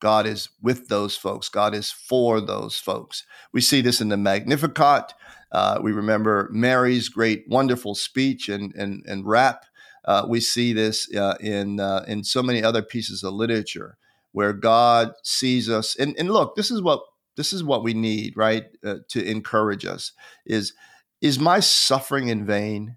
God 0.00 0.26
is 0.26 0.50
with 0.60 0.88
those 0.88 1.16
folks. 1.16 1.48
God 1.48 1.74
is 1.74 1.90
for 1.90 2.42
those 2.42 2.78
folks. 2.78 3.24
We 3.54 3.62
see 3.62 3.80
this 3.80 4.02
in 4.02 4.10
the 4.10 4.18
Magnificat. 4.18 5.14
Uh, 5.50 5.80
we 5.82 5.92
remember 5.92 6.50
Mary's 6.52 7.08
great, 7.08 7.46
wonderful 7.48 7.94
speech 7.94 8.50
and, 8.50 8.74
and, 8.74 9.02
and 9.06 9.26
rap. 9.26 9.64
Uh, 10.04 10.26
we 10.28 10.38
see 10.38 10.74
this 10.74 11.12
uh, 11.16 11.36
in, 11.40 11.80
uh, 11.80 12.04
in 12.06 12.22
so 12.22 12.42
many 12.42 12.62
other 12.62 12.82
pieces 12.82 13.24
of 13.24 13.32
literature 13.32 13.96
where 14.32 14.52
God 14.52 15.12
sees 15.22 15.70
us. 15.70 15.96
And, 15.96 16.14
and 16.18 16.30
look, 16.30 16.54
this 16.54 16.70
is 16.70 16.82
what 16.82 17.00
this 17.34 17.52
is 17.52 17.62
what 17.62 17.84
we 17.84 17.94
need, 17.94 18.36
right? 18.36 18.64
Uh, 18.84 18.96
to 19.10 19.24
encourage 19.24 19.86
us 19.86 20.10
is 20.44 20.74
is 21.20 21.38
my 21.38 21.60
suffering 21.60 22.28
in 22.28 22.46
vain? 22.46 22.96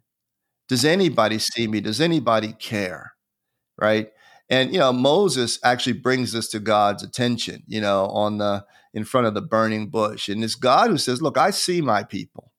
Does 0.68 0.86
anybody 0.86 1.40
see 1.40 1.68
me? 1.68 1.82
Does 1.82 2.00
anybody 2.00 2.54
care? 2.54 3.14
Right? 3.78 4.10
And 4.50 4.74
you 4.74 4.80
know, 4.80 4.94
Moses 4.94 5.60
actually 5.64 5.94
brings 5.94 6.32
this 6.32 6.50
to 6.50 6.60
God's 6.60 7.04
attention, 7.04 7.64
you 7.68 7.82
know, 7.82 8.06
on 8.08 8.38
the 8.38 8.66
in 8.94 9.06
front 9.06 9.28
of 9.28 9.34
the 9.34 9.42
burning 9.42 9.90
bush. 9.90 10.28
And 10.30 10.44
it's 10.44 10.56
God 10.56 10.90
who 10.90 10.98
says, 10.98 11.22
Look, 11.22 11.38
I 11.38 11.52
see 11.52 11.82
my 11.82 12.04
people. 12.04 12.52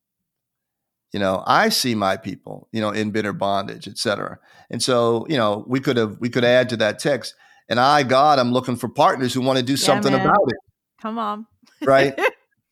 You 1.13 1.21
know, 1.21 1.43
I 1.47 1.69
see 1.69 1.95
my 1.95 2.17
people, 2.17 2.69
you 2.73 2.81
know, 2.81 2.91
in 2.91 3.11
bitter 3.11 3.35
bondage, 3.35 3.87
et 3.87 3.99
cetera. 3.99 4.39
And 4.71 4.83
so, 4.83 5.27
you 5.29 5.37
know, 5.37 5.63
we 5.69 5.79
could 5.79 5.99
have 5.99 6.17
we 6.21 6.31
could 6.31 6.45
add 6.45 6.71
to 6.71 6.77
that 6.79 6.99
text 6.99 7.35
and 7.73 7.81
I, 7.81 8.03
God, 8.03 8.39
I'm 8.39 8.53
looking 8.53 8.77
for 8.77 8.89
partners 8.89 9.33
who 9.33 9.41
want 9.41 9.59
to 9.59 9.65
do 9.65 9.79
something 9.79 10.13
about 10.13 10.45
it. 10.47 10.57
Come 11.01 11.19
on. 11.19 11.47
Right. 11.83 12.13
yeah. 12.19 12.25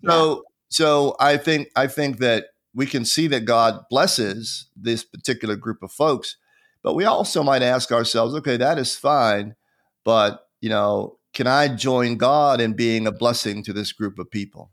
So, 0.06 0.42
so 0.68 1.16
I 1.18 1.38
think, 1.38 1.68
I 1.74 1.86
think 1.86 2.18
that 2.18 2.48
we 2.74 2.86
can 2.86 3.04
see 3.04 3.26
that 3.28 3.44
God 3.44 3.84
blesses 3.90 4.68
this 4.76 5.04
particular 5.04 5.56
group 5.56 5.82
of 5.82 5.92
folks, 5.92 6.36
but 6.82 6.94
we 6.94 7.04
also 7.04 7.42
might 7.42 7.62
ask 7.62 7.92
ourselves, 7.92 8.34
okay, 8.34 8.56
that 8.56 8.78
is 8.78 8.96
fine, 8.96 9.54
but 10.04 10.46
you 10.60 10.68
know, 10.68 11.18
can 11.32 11.46
I 11.46 11.68
join 11.68 12.16
God 12.16 12.60
in 12.60 12.72
being 12.74 13.06
a 13.06 13.12
blessing 13.12 13.62
to 13.64 13.72
this 13.72 13.92
group 13.92 14.18
of 14.18 14.30
people? 14.30 14.70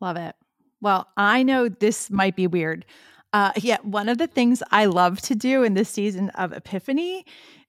Love 0.00 0.16
it. 0.16 0.34
Well, 0.80 1.08
I 1.16 1.42
know 1.42 1.68
this 1.68 2.10
might 2.10 2.36
be 2.36 2.46
weird. 2.46 2.84
Uh, 3.32 3.52
yeah, 3.56 3.76
one 3.82 4.08
of 4.08 4.18
the 4.18 4.26
things 4.26 4.62
I 4.70 4.86
love 4.86 5.20
to 5.22 5.34
do 5.34 5.62
in 5.62 5.74
this 5.74 5.88
season 5.88 6.30
of 6.30 6.52
Epiphany 6.52 7.24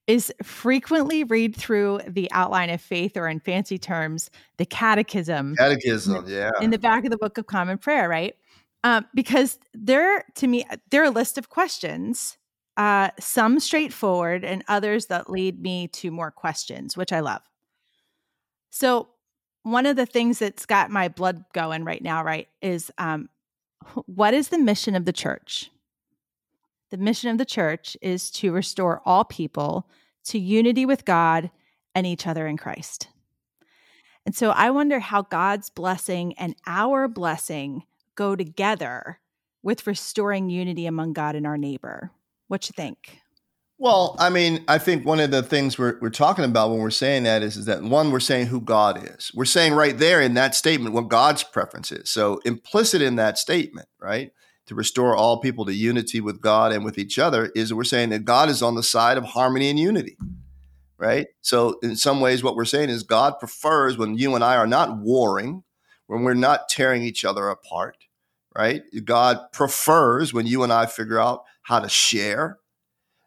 is 0.08 0.34
frequently 0.42 1.24
read 1.24 1.56
through 1.56 2.00
the 2.08 2.30
outline 2.32 2.70
of 2.70 2.82
faith 2.82 3.16
or 3.16 3.28
in 3.28 3.40
fancy 3.40 3.78
terms 3.78 4.32
the 4.58 4.66
catechism 4.66 5.56
catechism 5.56 6.26
yeah 6.28 6.50
in 6.60 6.72
the 6.72 6.80
back 6.80 7.04
of 7.04 7.12
the 7.12 7.18
book 7.18 7.38
of 7.38 7.46
common 7.46 7.78
prayer 7.78 8.10
right 8.10 8.36
um, 8.84 9.06
because 9.14 9.60
they're 9.74 10.26
to 10.36 10.48
me 10.48 10.66
they're 10.90 11.04
a 11.04 11.10
list 11.10 11.38
of 11.38 11.50
questions 11.50 12.38
uh, 12.78 13.10
some 13.20 13.60
straightforward 13.60 14.44
and 14.46 14.64
others 14.68 15.08
that 15.08 15.30
lead 15.30 15.62
me 15.62 15.88
to 15.88 16.12
more 16.12 16.32
questions 16.32 16.96
which 16.96 17.12
i 17.12 17.20
love 17.20 17.42
so 18.70 19.08
one 19.64 19.86
of 19.86 19.96
the 19.96 20.06
things 20.06 20.40
that's 20.40 20.66
got 20.66 20.90
my 20.90 21.08
blood 21.08 21.44
going 21.54 21.84
right 21.84 22.04
now 22.04 22.24
right 22.24 22.48
is 22.62 22.92
um, 22.98 23.30
what 24.06 24.34
is 24.34 24.50
the 24.50 24.58
mission 24.58 24.96
of 24.96 25.06
the 25.06 25.14
church 25.14 25.70
the 26.92 26.98
mission 26.98 27.30
of 27.30 27.38
the 27.38 27.46
church 27.46 27.98
is 28.02 28.30
to 28.32 28.52
restore 28.52 29.02
all 29.06 29.24
people 29.24 29.88
to 30.26 30.38
unity 30.38 30.86
with 30.86 31.06
God 31.06 31.50
and 31.96 32.06
each 32.06 32.28
other 32.28 32.48
in 32.48 32.58
Christ. 32.58 33.08
And 34.26 34.36
so 34.36 34.52
I 34.52 34.70
wonder 34.70 35.00
how 35.00 35.24
God's 35.24 35.70
blessing 35.70 36.34
and 36.38 36.56
our 36.68 37.08
blessing 37.08 37.84
go 38.16 38.36
together 38.36 39.20
with 39.64 39.88
restoring 39.88 40.50
unity 40.50 40.86
among 40.86 41.14
God 41.14 41.36
and 41.36 41.46
our 41.46 41.58
neighbor. 41.58 42.12
What 42.48 42.68
you 42.68 42.74
think? 42.76 43.20
Well, 43.78 44.16
I 44.20 44.30
mean, 44.30 44.64
I 44.68 44.78
think 44.78 45.06
one 45.06 45.20
of 45.20 45.32
the 45.32 45.42
things 45.42 45.78
we're, 45.78 45.98
we're 46.02 46.10
talking 46.12 46.46
about 46.46 46.70
when 46.70 46.80
we're 46.80 46.92
saying 46.92 47.24
that 47.24 47.42
is, 47.42 47.58
is 47.58 47.66
that 47.66 47.82
one, 47.82 48.12
we're 48.12 48.20
saying 48.20 48.48
who 48.48 48.62
God 48.62 49.04
is. 49.04 49.32
We're 49.34 49.46
saying 49.46 49.74
right 49.74 49.98
there 49.98 50.22
in 50.22 50.36
that 50.36 50.54
statement 50.54 50.94
what 50.94 51.10
God's 51.10 51.44
preference 51.44 51.92
is. 51.92 52.10
So 52.10 52.40
implicit 52.46 53.02
in 53.02 53.16
that 53.16 53.40
statement, 53.40 53.88
right? 54.00 54.32
to 54.72 54.76
restore 54.76 55.18
all 55.18 55.42
people 55.42 55.66
to 55.66 55.74
unity 55.74 56.22
with 56.22 56.40
God 56.40 56.72
and 56.72 56.86
with 56.86 56.98
each 56.98 57.20
other 57.20 57.52
is 57.56 57.74
we're 57.74 57.84
saying 57.84 58.10
that 58.10 58.24
God 58.24 58.48
is 58.48 58.62
on 58.62 58.76
the 58.76 58.84
side 58.84 59.18
of 59.18 59.26
harmony 59.26 59.70
and 59.70 59.78
unity. 59.78 60.18
Right? 60.98 61.28
So, 61.42 61.78
in 61.82 61.98
some 61.98 62.22
ways, 62.22 62.42
what 62.42 62.56
we're 62.56 62.64
saying 62.64 62.90
is 62.90 63.04
God 63.04 63.40
prefers 63.40 63.98
when 63.98 64.18
you 64.18 64.34
and 64.36 64.44
I 64.44 64.56
are 64.56 64.68
not 64.68 64.98
warring, 65.00 65.64
when 66.12 66.24
we're 66.24 66.34
not 66.34 66.68
tearing 66.68 67.04
each 67.04 67.24
other 67.24 67.48
apart, 67.48 67.96
right? 68.54 68.82
God 69.06 69.40
prefers 69.54 70.34
when 70.34 70.46
you 70.46 70.62
and 70.62 70.74
I 70.74 70.86
figure 70.86 71.18
out 71.18 71.44
how 71.62 71.80
to 71.80 71.88
share, 71.88 72.60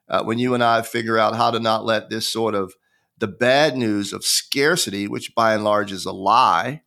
uh, 0.06 0.22
when 0.22 0.38
you 0.38 0.52
and 0.52 0.62
I 0.62 0.82
figure 0.82 1.16
out 1.16 1.34
how 1.34 1.50
to 1.50 1.58
not 1.58 1.86
let 1.86 2.10
this 2.10 2.28
sort 2.28 2.54
of 2.54 2.74
the 3.16 3.26
bad 3.26 3.74
news 3.74 4.12
of 4.12 4.22
scarcity, 4.22 5.08
which 5.08 5.34
by 5.34 5.54
and 5.54 5.64
large 5.64 5.92
is 5.92 6.04
a 6.04 6.12
lie, 6.12 6.82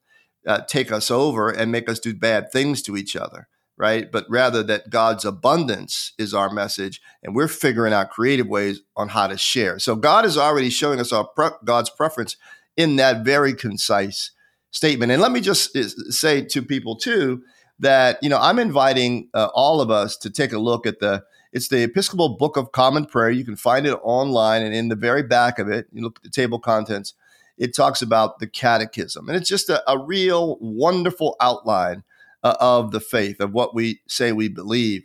uh, 0.45 0.61
take 0.69 0.91
us 0.91 1.09
over 1.09 1.49
and 1.49 1.71
make 1.71 1.89
us 1.89 1.99
do 1.99 2.13
bad 2.13 2.51
things 2.51 2.83
to 2.83 2.95
each 2.95 3.15
other 3.15 3.47
right? 3.79 4.11
But 4.11 4.25
rather 4.27 4.63
that 4.63 4.89
God's 4.89 5.23
abundance 5.23 6.13
is 6.17 6.33
our 6.33 6.51
message, 6.51 6.99
and 7.21 7.35
we're 7.35 7.47
figuring 7.47 7.93
out 7.93 8.09
creative 8.09 8.47
ways 8.47 8.81
on 8.95 9.09
how 9.09 9.27
to 9.27 9.37
share. 9.37 9.77
So 9.77 9.95
God 9.95 10.25
is 10.25 10.35
already 10.35 10.71
showing 10.71 10.99
us 10.99 11.13
our 11.13 11.27
pre- 11.27 11.51
God's 11.63 11.91
preference 11.91 12.37
in 12.75 12.95
that 12.95 13.23
very 13.23 13.53
concise 13.53 14.31
statement. 14.77 15.11
And 15.11 15.21
let 15.21 15.31
me 15.31 15.41
just 15.41 15.75
say 16.13 16.43
to 16.43 16.61
people 16.61 16.95
too 16.95 17.43
that 17.79 18.21
you 18.21 18.29
know 18.29 18.39
I'm 18.39 18.59
inviting 18.59 19.29
uh, 19.33 19.49
all 19.53 19.81
of 19.81 19.91
us 19.91 20.15
to 20.17 20.29
take 20.29 20.53
a 20.53 20.59
look 20.59 20.85
at 20.85 20.99
the 20.99 21.23
it's 21.51 21.69
the 21.69 21.83
Episcopal 21.83 22.37
Book 22.37 22.55
of 22.55 22.71
Common 22.71 23.05
Prayer. 23.05 23.31
You 23.31 23.43
can 23.43 23.55
find 23.55 23.87
it 23.87 23.97
online, 24.03 24.61
and 24.61 24.75
in 24.75 24.89
the 24.89 24.95
very 24.95 25.23
back 25.23 25.59
of 25.59 25.67
it, 25.67 25.87
you 25.91 26.03
look 26.03 26.19
at 26.19 26.23
the 26.23 26.29
table 26.29 26.59
contents. 26.59 27.13
It 27.57 27.75
talks 27.75 28.03
about 28.03 28.37
the 28.37 28.47
Catechism, 28.47 29.27
and 29.27 29.35
it's 29.35 29.49
just 29.49 29.69
a, 29.69 29.81
a 29.91 29.97
real 29.97 30.57
wonderful 30.61 31.35
outline 31.41 32.03
uh, 32.43 32.55
of 32.59 32.91
the 32.91 32.99
faith 32.99 33.39
of 33.39 33.51
what 33.51 33.73
we 33.73 34.01
say 34.07 34.31
we 34.31 34.47
believe. 34.47 35.03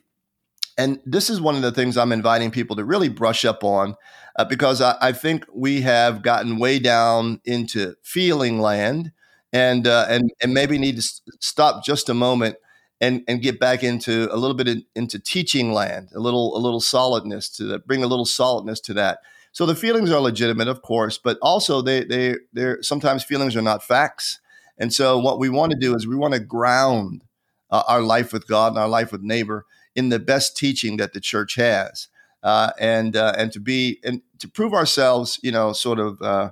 And 0.77 1.01
this 1.07 1.31
is 1.31 1.41
one 1.41 1.57
of 1.57 1.63
the 1.63 1.73
things 1.73 1.97
I'm 1.97 2.13
inviting 2.13 2.51
people 2.51 2.77
to 2.77 2.85
really 2.85 3.09
brush 3.09 3.45
up 3.45 3.65
on 3.65 3.95
uh, 4.37 4.45
because 4.45 4.81
I, 4.81 4.97
I, 5.01 5.13
think 5.13 5.45
we 5.55 5.83
have 5.83 6.23
gotten 6.23 6.59
way 6.59 6.79
down 6.79 7.41
into 7.45 7.95
feeling 8.03 8.59
land 8.59 9.13
and 9.53 9.87
uh, 9.87 10.07
and 10.09 10.33
and 10.43 10.55
maybe 10.55 10.79
need 10.79 10.97
to 10.97 11.03
stop 11.41 11.85
just 11.85 12.09
a 12.09 12.15
moment 12.15 12.57
and 13.01 13.23
and 13.29 13.43
get 13.43 13.61
back 13.61 13.83
into 13.83 14.29
a 14.33 14.37
little 14.37 14.57
bit 14.57 14.69
in, 14.69 14.85
into 14.95 15.19
teaching 15.19 15.73
land, 15.73 16.09
a 16.15 16.21
little 16.21 16.57
a 16.57 16.61
little 16.61 16.81
solidness 16.81 17.49
to 17.51 17.65
that, 17.65 17.87
bring 17.87 18.03
a 18.03 18.07
little 18.07 18.25
solidness 18.25 18.81
to 18.81 18.95
that. 18.95 19.19
So 19.53 19.67
the 19.67 19.75
feelings 19.75 20.11
are 20.11 20.21
legitimate, 20.21 20.69
of 20.69 20.81
course, 20.81 21.19
but 21.19 21.39
also 21.43 21.83
they 21.83 22.05
they 22.05 22.37
they're 22.53 22.83
sometimes 22.83 23.25
feelings 23.25 23.55
are 23.55 23.63
not 23.63 23.83
facts. 23.83 24.41
And 24.79 24.93
so 24.93 25.19
what 25.19 25.39
we 25.39 25.51
want 25.51 25.73
to 25.73 25.79
do 25.79 25.95
is 25.95 26.07
we 26.07 26.17
want 26.17 26.35
to 26.35 26.41
ground 26.41 27.25
uh, 27.71 27.83
our 27.87 28.01
life 28.01 28.33
with 28.33 28.49
God 28.49 28.73
and 28.73 28.79
our 28.79 28.89
life 28.89 29.13
with 29.13 29.23
neighbor 29.23 29.67
in 29.95 30.09
the 30.09 30.19
best 30.19 30.57
teaching 30.57 30.97
that 30.97 31.13
the 31.13 31.21
church 31.21 31.57
has, 31.57 32.09
uh, 32.43 32.71
and 32.81 33.15
uh, 33.17 33.35
and 33.37 33.53
to 33.53 33.61
be 33.61 34.01
and 34.03 34.23
to 34.39 34.49
prove 34.49 34.73
ourselves, 34.73 35.39
you 35.43 35.53
know, 35.53 35.75
sort 35.75 35.99
of 35.99 36.23
uh, 36.23 36.51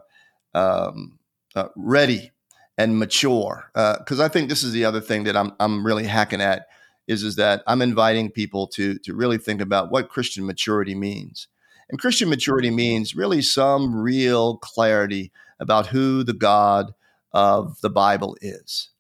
um, 0.53 1.19
uh, 1.55 1.69
ready 1.77 2.33
and 2.81 2.99
mature. 2.99 3.71
Because 3.75 4.21
uh, 4.21 4.25
I 4.25 4.29
think 4.29 4.49
this 4.49 4.63
is 4.63 4.73
the 4.73 4.85
other 4.85 5.01
thing 5.01 5.25
that 5.25 5.37
I'm 5.37 5.53
I'm 5.61 5.85
really 5.85 6.07
hacking 6.07 6.41
at 6.41 6.67
is 7.07 7.23
is 7.23 7.37
that 7.37 7.63
I'm 7.67 7.83
inviting 7.83 8.31
people 8.31 8.67
to 8.69 8.99
to 8.99 9.15
really 9.15 9.39
think 9.39 9.61
about 9.61 9.91
what 9.91 10.09
Christian 10.09 10.47
maturity 10.47 10.95
means. 10.95 11.49
And 11.91 12.01
Christian 12.01 12.29
maturity 12.29 12.71
means 12.71 13.17
really 13.17 13.43
some 13.43 13.95
real 13.95 14.59
clarity 14.59 15.33
about 15.59 15.89
who 15.89 16.23
the 16.23 16.33
God 16.33 16.95
of 17.33 17.81
the 17.81 17.91
Bible 17.91 18.37
is 18.41 18.91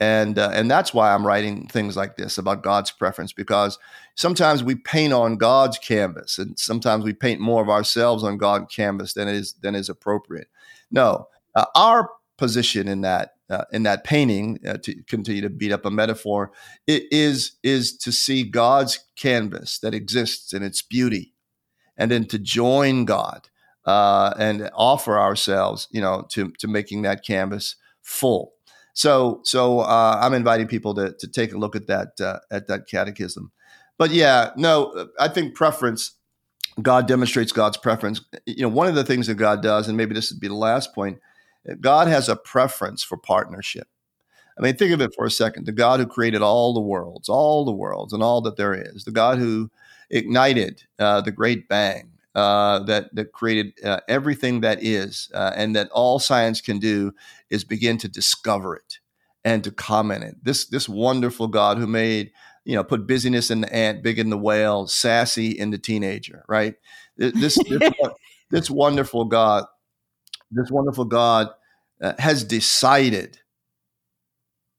and 0.00 0.38
uh, 0.38 0.50
and 0.54 0.70
that's 0.70 0.94
why 0.94 1.12
I'm 1.12 1.26
writing 1.26 1.66
things 1.68 1.96
like 1.96 2.16
this 2.16 2.38
about 2.38 2.62
God's 2.62 2.90
preference 2.90 3.34
because 3.34 3.78
sometimes 4.14 4.64
we 4.64 4.74
paint 4.74 5.12
on 5.12 5.36
God's 5.36 5.78
canvas 5.78 6.38
and 6.38 6.58
sometimes 6.58 7.04
we 7.04 7.12
paint 7.12 7.40
more 7.40 7.62
of 7.62 7.68
ourselves 7.68 8.24
on 8.24 8.38
God's 8.38 8.74
canvas 8.74 9.12
than 9.12 9.28
is 9.28 9.52
than 9.60 9.74
is 9.74 9.90
appropriate. 9.90 10.48
No, 10.90 11.28
uh, 11.54 11.66
our 11.76 12.10
position 12.40 12.88
in 12.88 13.02
that 13.02 13.34
uh, 13.48 13.64
in 13.72 13.84
that 13.84 14.02
painting 14.02 14.58
uh, 14.66 14.78
to 14.78 15.00
continue 15.04 15.42
to 15.42 15.50
beat 15.50 15.70
up 15.70 15.84
a 15.84 15.90
metaphor 15.90 16.50
it 16.88 17.04
is 17.12 17.52
is 17.62 17.96
to 17.98 18.10
see 18.10 18.42
God's 18.42 18.98
canvas 19.16 19.78
that 19.78 19.94
exists 19.94 20.52
in 20.52 20.64
its 20.64 20.82
beauty, 20.82 21.34
and 21.96 22.10
then 22.10 22.26
to 22.26 22.38
join 22.38 23.04
God 23.04 23.48
uh, 23.84 24.34
and 24.36 24.70
offer 24.74 25.18
ourselves, 25.18 25.86
you 25.92 26.00
know, 26.00 26.26
to 26.30 26.50
to 26.58 26.66
making 26.66 27.02
that 27.02 27.24
canvas 27.24 27.76
full 28.02 28.54
so 28.94 29.40
so 29.44 29.80
uh, 29.80 30.18
I'm 30.20 30.34
inviting 30.34 30.66
people 30.66 30.94
to 30.94 31.14
to 31.18 31.28
take 31.28 31.52
a 31.52 31.58
look 31.58 31.76
at 31.76 31.86
that 31.86 32.20
uh, 32.20 32.40
at 32.50 32.66
that 32.68 32.86
catechism. 32.86 33.52
But 33.98 34.10
yeah, 34.10 34.50
no, 34.56 35.08
I 35.18 35.28
think 35.28 35.54
preference. 35.54 36.12
God 36.80 37.08
demonstrates 37.08 37.52
God's 37.52 37.76
preference. 37.76 38.20
You 38.46 38.62
know, 38.62 38.68
one 38.68 38.86
of 38.86 38.94
the 38.94 39.04
things 39.04 39.26
that 39.26 39.34
God 39.34 39.62
does, 39.62 39.88
and 39.88 39.96
maybe 39.96 40.14
this 40.14 40.30
would 40.30 40.40
be 40.40 40.48
the 40.48 40.54
last 40.54 40.94
point, 40.94 41.18
God 41.80 42.08
has 42.08 42.28
a 42.28 42.36
preference 42.36 43.02
for 43.02 43.16
partnership. 43.16 43.88
I 44.58 44.62
mean, 44.62 44.76
think 44.76 44.92
of 44.92 45.00
it 45.00 45.14
for 45.14 45.24
a 45.24 45.30
second. 45.30 45.66
The 45.66 45.72
God 45.72 46.00
who 46.00 46.06
created 46.06 46.42
all 46.42 46.74
the 46.74 46.80
worlds, 46.80 47.28
all 47.28 47.64
the 47.64 47.72
worlds, 47.72 48.12
and 48.12 48.22
all 48.22 48.40
that 48.42 48.56
there 48.56 48.74
is, 48.74 49.04
the 49.04 49.10
God 49.10 49.38
who 49.38 49.70
ignited 50.10 50.82
uh, 50.98 51.20
the 51.20 51.32
Great 51.32 51.68
Bang, 51.68 52.12
uh, 52.34 52.80
that 52.80 53.14
that 53.14 53.32
created 53.32 53.72
uh, 53.84 54.00
everything 54.08 54.60
that 54.60 54.82
is, 54.82 55.30
uh, 55.34 55.52
and 55.56 55.74
that 55.74 55.90
all 55.90 56.18
science 56.18 56.60
can 56.60 56.78
do 56.78 57.12
is 57.48 57.64
begin 57.64 57.98
to 57.98 58.08
discover 58.08 58.76
it 58.76 58.98
and 59.44 59.64
to 59.64 59.70
comment 59.70 60.24
it. 60.24 60.36
This 60.42 60.66
this 60.66 60.88
wonderful 60.88 61.48
God 61.48 61.78
who 61.78 61.86
made 61.86 62.30
you 62.64 62.76
know 62.76 62.84
put 62.84 63.06
busyness 63.06 63.50
in 63.50 63.62
the 63.62 63.74
ant, 63.74 64.02
big 64.02 64.18
in 64.18 64.30
the 64.30 64.38
whale, 64.38 64.86
sassy 64.86 65.50
in 65.50 65.70
the 65.70 65.78
teenager, 65.78 66.44
right? 66.48 66.74
This 67.16 67.58
this, 67.68 67.90
this 68.50 68.70
wonderful 68.70 69.24
God, 69.24 69.64
this 70.50 70.70
wonderful 70.70 71.04
God 71.04 71.48
uh, 72.02 72.14
has 72.18 72.44
decided, 72.44 73.38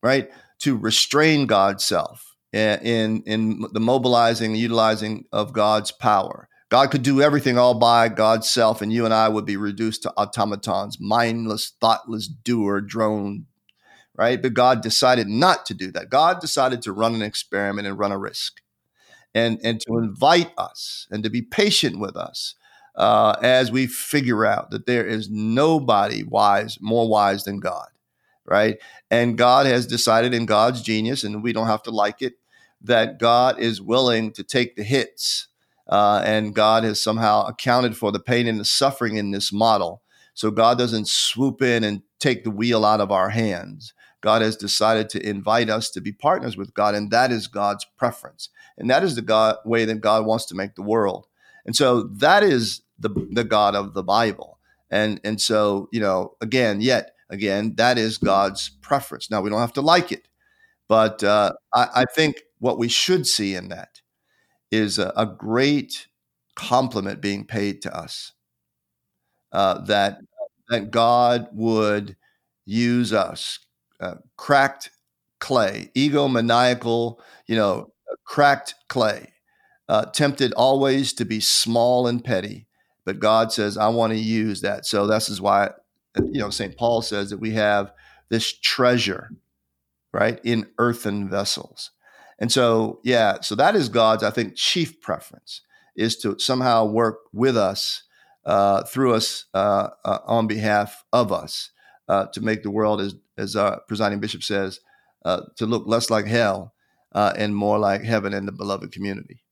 right, 0.04 0.32
to 0.60 0.78
restrain 0.78 1.46
God's 1.46 1.86
self 1.86 2.36
in 2.54 3.24
in 3.26 3.66
the 3.72 3.80
mobilizing, 3.80 4.56
utilizing 4.56 5.26
of 5.32 5.54
God's 5.54 5.92
power 5.92 6.50
God 6.72 6.90
could 6.90 7.04
do 7.04 7.22
everything 7.22 7.58
all 7.58 7.74
by 7.74 8.08
God's 8.08 8.50
self, 8.50 8.82
and 8.82 8.94
you 8.94 9.04
and 9.04 9.14
I 9.14 9.28
would 9.28 9.46
be 9.46 9.58
reduced 9.58 10.04
to 10.04 10.14
automatons, 10.14 10.98
mindless, 11.02 11.74
thoughtless 11.82 12.30
doer, 12.30 12.80
drone, 12.80 13.46
right? 14.16 14.42
But 14.42 14.54
God 14.54 14.82
decided 14.82 15.28
not 15.28 15.66
to 15.66 15.74
do 15.74 15.92
that. 15.92 16.10
God 16.10 16.40
decided 16.40 16.82
to 16.84 16.94
run 16.94 17.14
an 17.14 17.22
experiment 17.22 17.88
and 17.88 18.00
run 18.00 18.14
a 18.14 18.18
risk, 18.18 18.62
and 19.36 19.60
and 19.66 19.82
to 19.82 19.98
invite 19.98 20.54
us 20.58 21.08
and 21.12 21.26
to 21.26 21.30
be 21.30 21.42
patient 21.42 22.00
with 22.00 22.16
us 22.16 22.56
uh, 22.96 23.36
as 23.42 23.72
we 23.72 23.88
figure 23.88 24.46
out 24.46 24.72
that 24.72 24.86
there 24.86 25.06
is 25.06 25.30
nobody 25.30 26.24
wise, 26.24 26.78
more 26.82 27.08
wise 27.08 27.44
than 27.44 27.60
God, 27.60 27.88
right? 28.46 28.78
And 29.10 29.38
God 29.38 29.66
has 29.66 29.88
decided 29.88 30.34
in 30.34 30.46
God's 30.46 30.82
genius, 30.82 31.24
and 31.24 31.44
we 31.44 31.54
don't 31.54 31.68
have 31.68 31.84
to 31.84 31.92
like 31.92 32.22
it, 32.22 32.34
that 32.82 33.20
God 33.20 33.60
is 33.60 33.82
willing 33.82 34.32
to 34.34 34.44
take 34.44 34.76
the 34.76 34.84
hits 34.84 35.48
uh, 35.92 36.22
and 36.26 36.56
God 36.56 36.84
has 36.84 37.04
somehow 37.04 37.46
accounted 37.46 37.98
for 37.98 38.12
the 38.12 38.20
pain 38.20 38.48
and 38.48 38.60
the 38.60 38.66
suffering 38.66 39.18
in 39.18 39.32
this 39.32 39.52
model. 39.52 40.02
So 40.34 40.50
God 40.50 40.78
doesn't 40.78 41.10
swoop 41.10 41.62
in 41.62 41.84
and 41.84 42.02
take 42.20 42.44
the 42.44 42.52
wheel 42.52 42.86
out 42.86 43.02
of 43.02 43.12
our 43.12 43.30
hands. 43.30 43.94
God 44.22 44.42
has 44.42 44.56
decided 44.56 45.10
to 45.10 45.28
invite 45.28 45.70
us 45.70 45.90
to 45.92 46.02
be 46.02 46.14
partners 46.14 46.56
with 46.56 46.74
God, 46.74 46.96
and 46.96 47.12
that 47.12 47.32
is 47.32 47.48
God's 47.48 47.86
preference. 47.98 48.50
And 48.78 48.90
that 48.90 49.04
is 49.04 49.16
the 49.16 49.22
God, 49.22 49.58
way 49.66 49.84
that 49.86 50.00
God 50.00 50.26
wants 50.26 50.46
to 50.46 50.56
make 50.56 50.76
the 50.76 50.84
world. 50.84 51.28
And 51.65 51.76
so 51.76 52.04
that 52.04 52.43
is 52.43 52.82
the, 53.00 53.10
the 53.32 53.43
God 53.43 53.76
of 53.76 53.93
the 53.93 54.04
Bible. 54.04 54.60
And, 54.89 55.19
and 55.24 55.39
so, 55.39 55.89
you 55.91 56.00
know, 56.00 56.36
again, 56.41 56.82
yet 56.82 57.12
again, 57.30 57.76
that 57.76 57.97
is 57.97 58.17
God's 58.17 58.69
preference. 58.82 59.32
Now, 59.32 59.41
we 59.41 59.50
don't 59.50 59.60
have 59.60 59.74
to 59.74 59.82
like 59.82 60.12
it, 60.12 60.28
but 60.88 61.24
uh, 61.24 61.54
I, 61.74 61.88
I 61.95 62.06
think 62.13 62.41
what 62.60 62.78
we 62.78 62.89
should 62.89 63.26
see 63.26 63.56
in 63.56 63.69
that 63.69 64.02
is 64.71 65.00
a, 65.00 65.13
a 65.15 65.26
great 65.26 66.08
compliment 66.56 67.21
being 67.21 67.45
paid 67.45 67.82
to 67.84 67.95
us. 67.95 68.34
Uh, 69.52 69.82
that 69.82 70.19
that 70.69 70.91
God 70.91 71.50
would 71.52 72.15
use 72.65 73.12
us, 73.12 73.60
uh, 74.00 74.15
cracked 74.38 74.89
clay, 75.41 75.91
egomaniacal, 75.95 77.17
you 77.47 77.58
know, 77.58 77.91
cracked 78.24 78.76
clay, 78.88 79.34
uh, 79.92 80.06
tempted 80.06 80.54
always 80.54 81.12
to 81.12 81.26
be 81.26 81.42
small 81.42 82.08
and 82.08 82.24
petty. 82.24 82.66
But 83.04 83.20
God 83.20 83.52
says, 83.52 83.78
I 83.78 83.90
want 83.90 84.14
to 84.14 84.18
use 84.18 84.62
that. 84.62 84.86
So 84.86 85.06
this 85.06 85.28
is 85.28 85.42
why, 85.42 85.72
you 86.16 86.40
know, 86.40 86.50
St. 86.50 86.78
Paul 86.78 87.02
says 87.02 87.30
that 87.30 87.42
we 87.42 87.52
have 87.52 87.92
this 88.30 88.58
treasure, 88.58 89.32
right, 90.14 90.40
in 90.46 90.68
earthen 90.78 91.30
vessels. 91.30 91.92
And 92.40 92.50
so, 92.50 93.02
yeah, 93.04 93.42
so 93.42 93.54
that 93.56 93.76
is 93.76 93.90
God's, 93.90 94.24
I 94.24 94.32
think, 94.32 94.56
chief 94.56 95.02
preference 95.02 95.60
is 95.98 96.16
to 96.20 96.40
somehow 96.40 96.86
work 96.86 97.20
with 97.34 97.58
us, 97.58 98.04
uh, 98.46 98.84
through 98.86 99.14
us, 99.16 99.44
uh, 99.54 99.90
uh, 100.06 100.20
on 100.26 100.48
behalf 100.48 101.04
of 101.12 101.34
us, 101.34 101.70
uh, 102.08 102.28
to 102.28 102.40
make 102.40 102.64
the 102.64 102.72
world, 102.72 103.02
as, 103.02 103.16
as 103.38 103.58
our 103.58 103.82
presiding 103.90 104.22
bishop 104.22 104.42
says, 104.42 104.80
uh, 105.26 105.42
to 105.58 105.66
look 105.66 105.84
less 105.86 106.10
like 106.10 106.28
hell 106.28 106.74
uh, 107.12 107.34
and 107.38 107.54
more 107.54 107.78
like 107.78 108.04
heaven 108.04 108.34
and 108.34 108.48
the 108.48 108.54
beloved 108.54 108.94
community. 108.94 109.44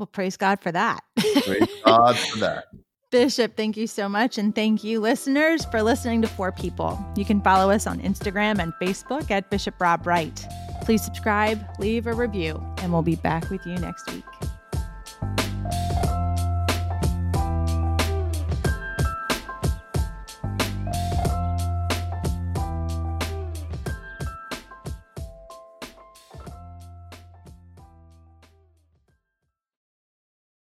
Well, 0.00 0.06
praise 0.06 0.38
God 0.38 0.62
for 0.62 0.72
that. 0.72 1.04
praise 1.44 1.68
God 1.84 2.16
for 2.16 2.38
that. 2.38 2.64
Bishop, 3.10 3.54
thank 3.54 3.76
you 3.76 3.86
so 3.86 4.08
much. 4.08 4.38
And 4.38 4.54
thank 4.54 4.82
you, 4.82 4.98
listeners, 4.98 5.66
for 5.66 5.82
listening 5.82 6.22
to 6.22 6.28
For 6.28 6.50
People. 6.50 6.98
You 7.16 7.26
can 7.26 7.42
follow 7.42 7.70
us 7.70 7.86
on 7.86 8.00
Instagram 8.00 8.60
and 8.60 8.72
Facebook 8.80 9.30
at 9.30 9.50
Bishop 9.50 9.78
Rob 9.78 10.06
Wright. 10.06 10.46
Please 10.80 11.04
subscribe, 11.04 11.62
leave 11.78 12.06
a 12.06 12.14
review, 12.14 12.64
and 12.78 12.94
we'll 12.94 13.02
be 13.02 13.16
back 13.16 13.50
with 13.50 13.66
you 13.66 13.74
next 13.74 14.10
week. 14.10 14.24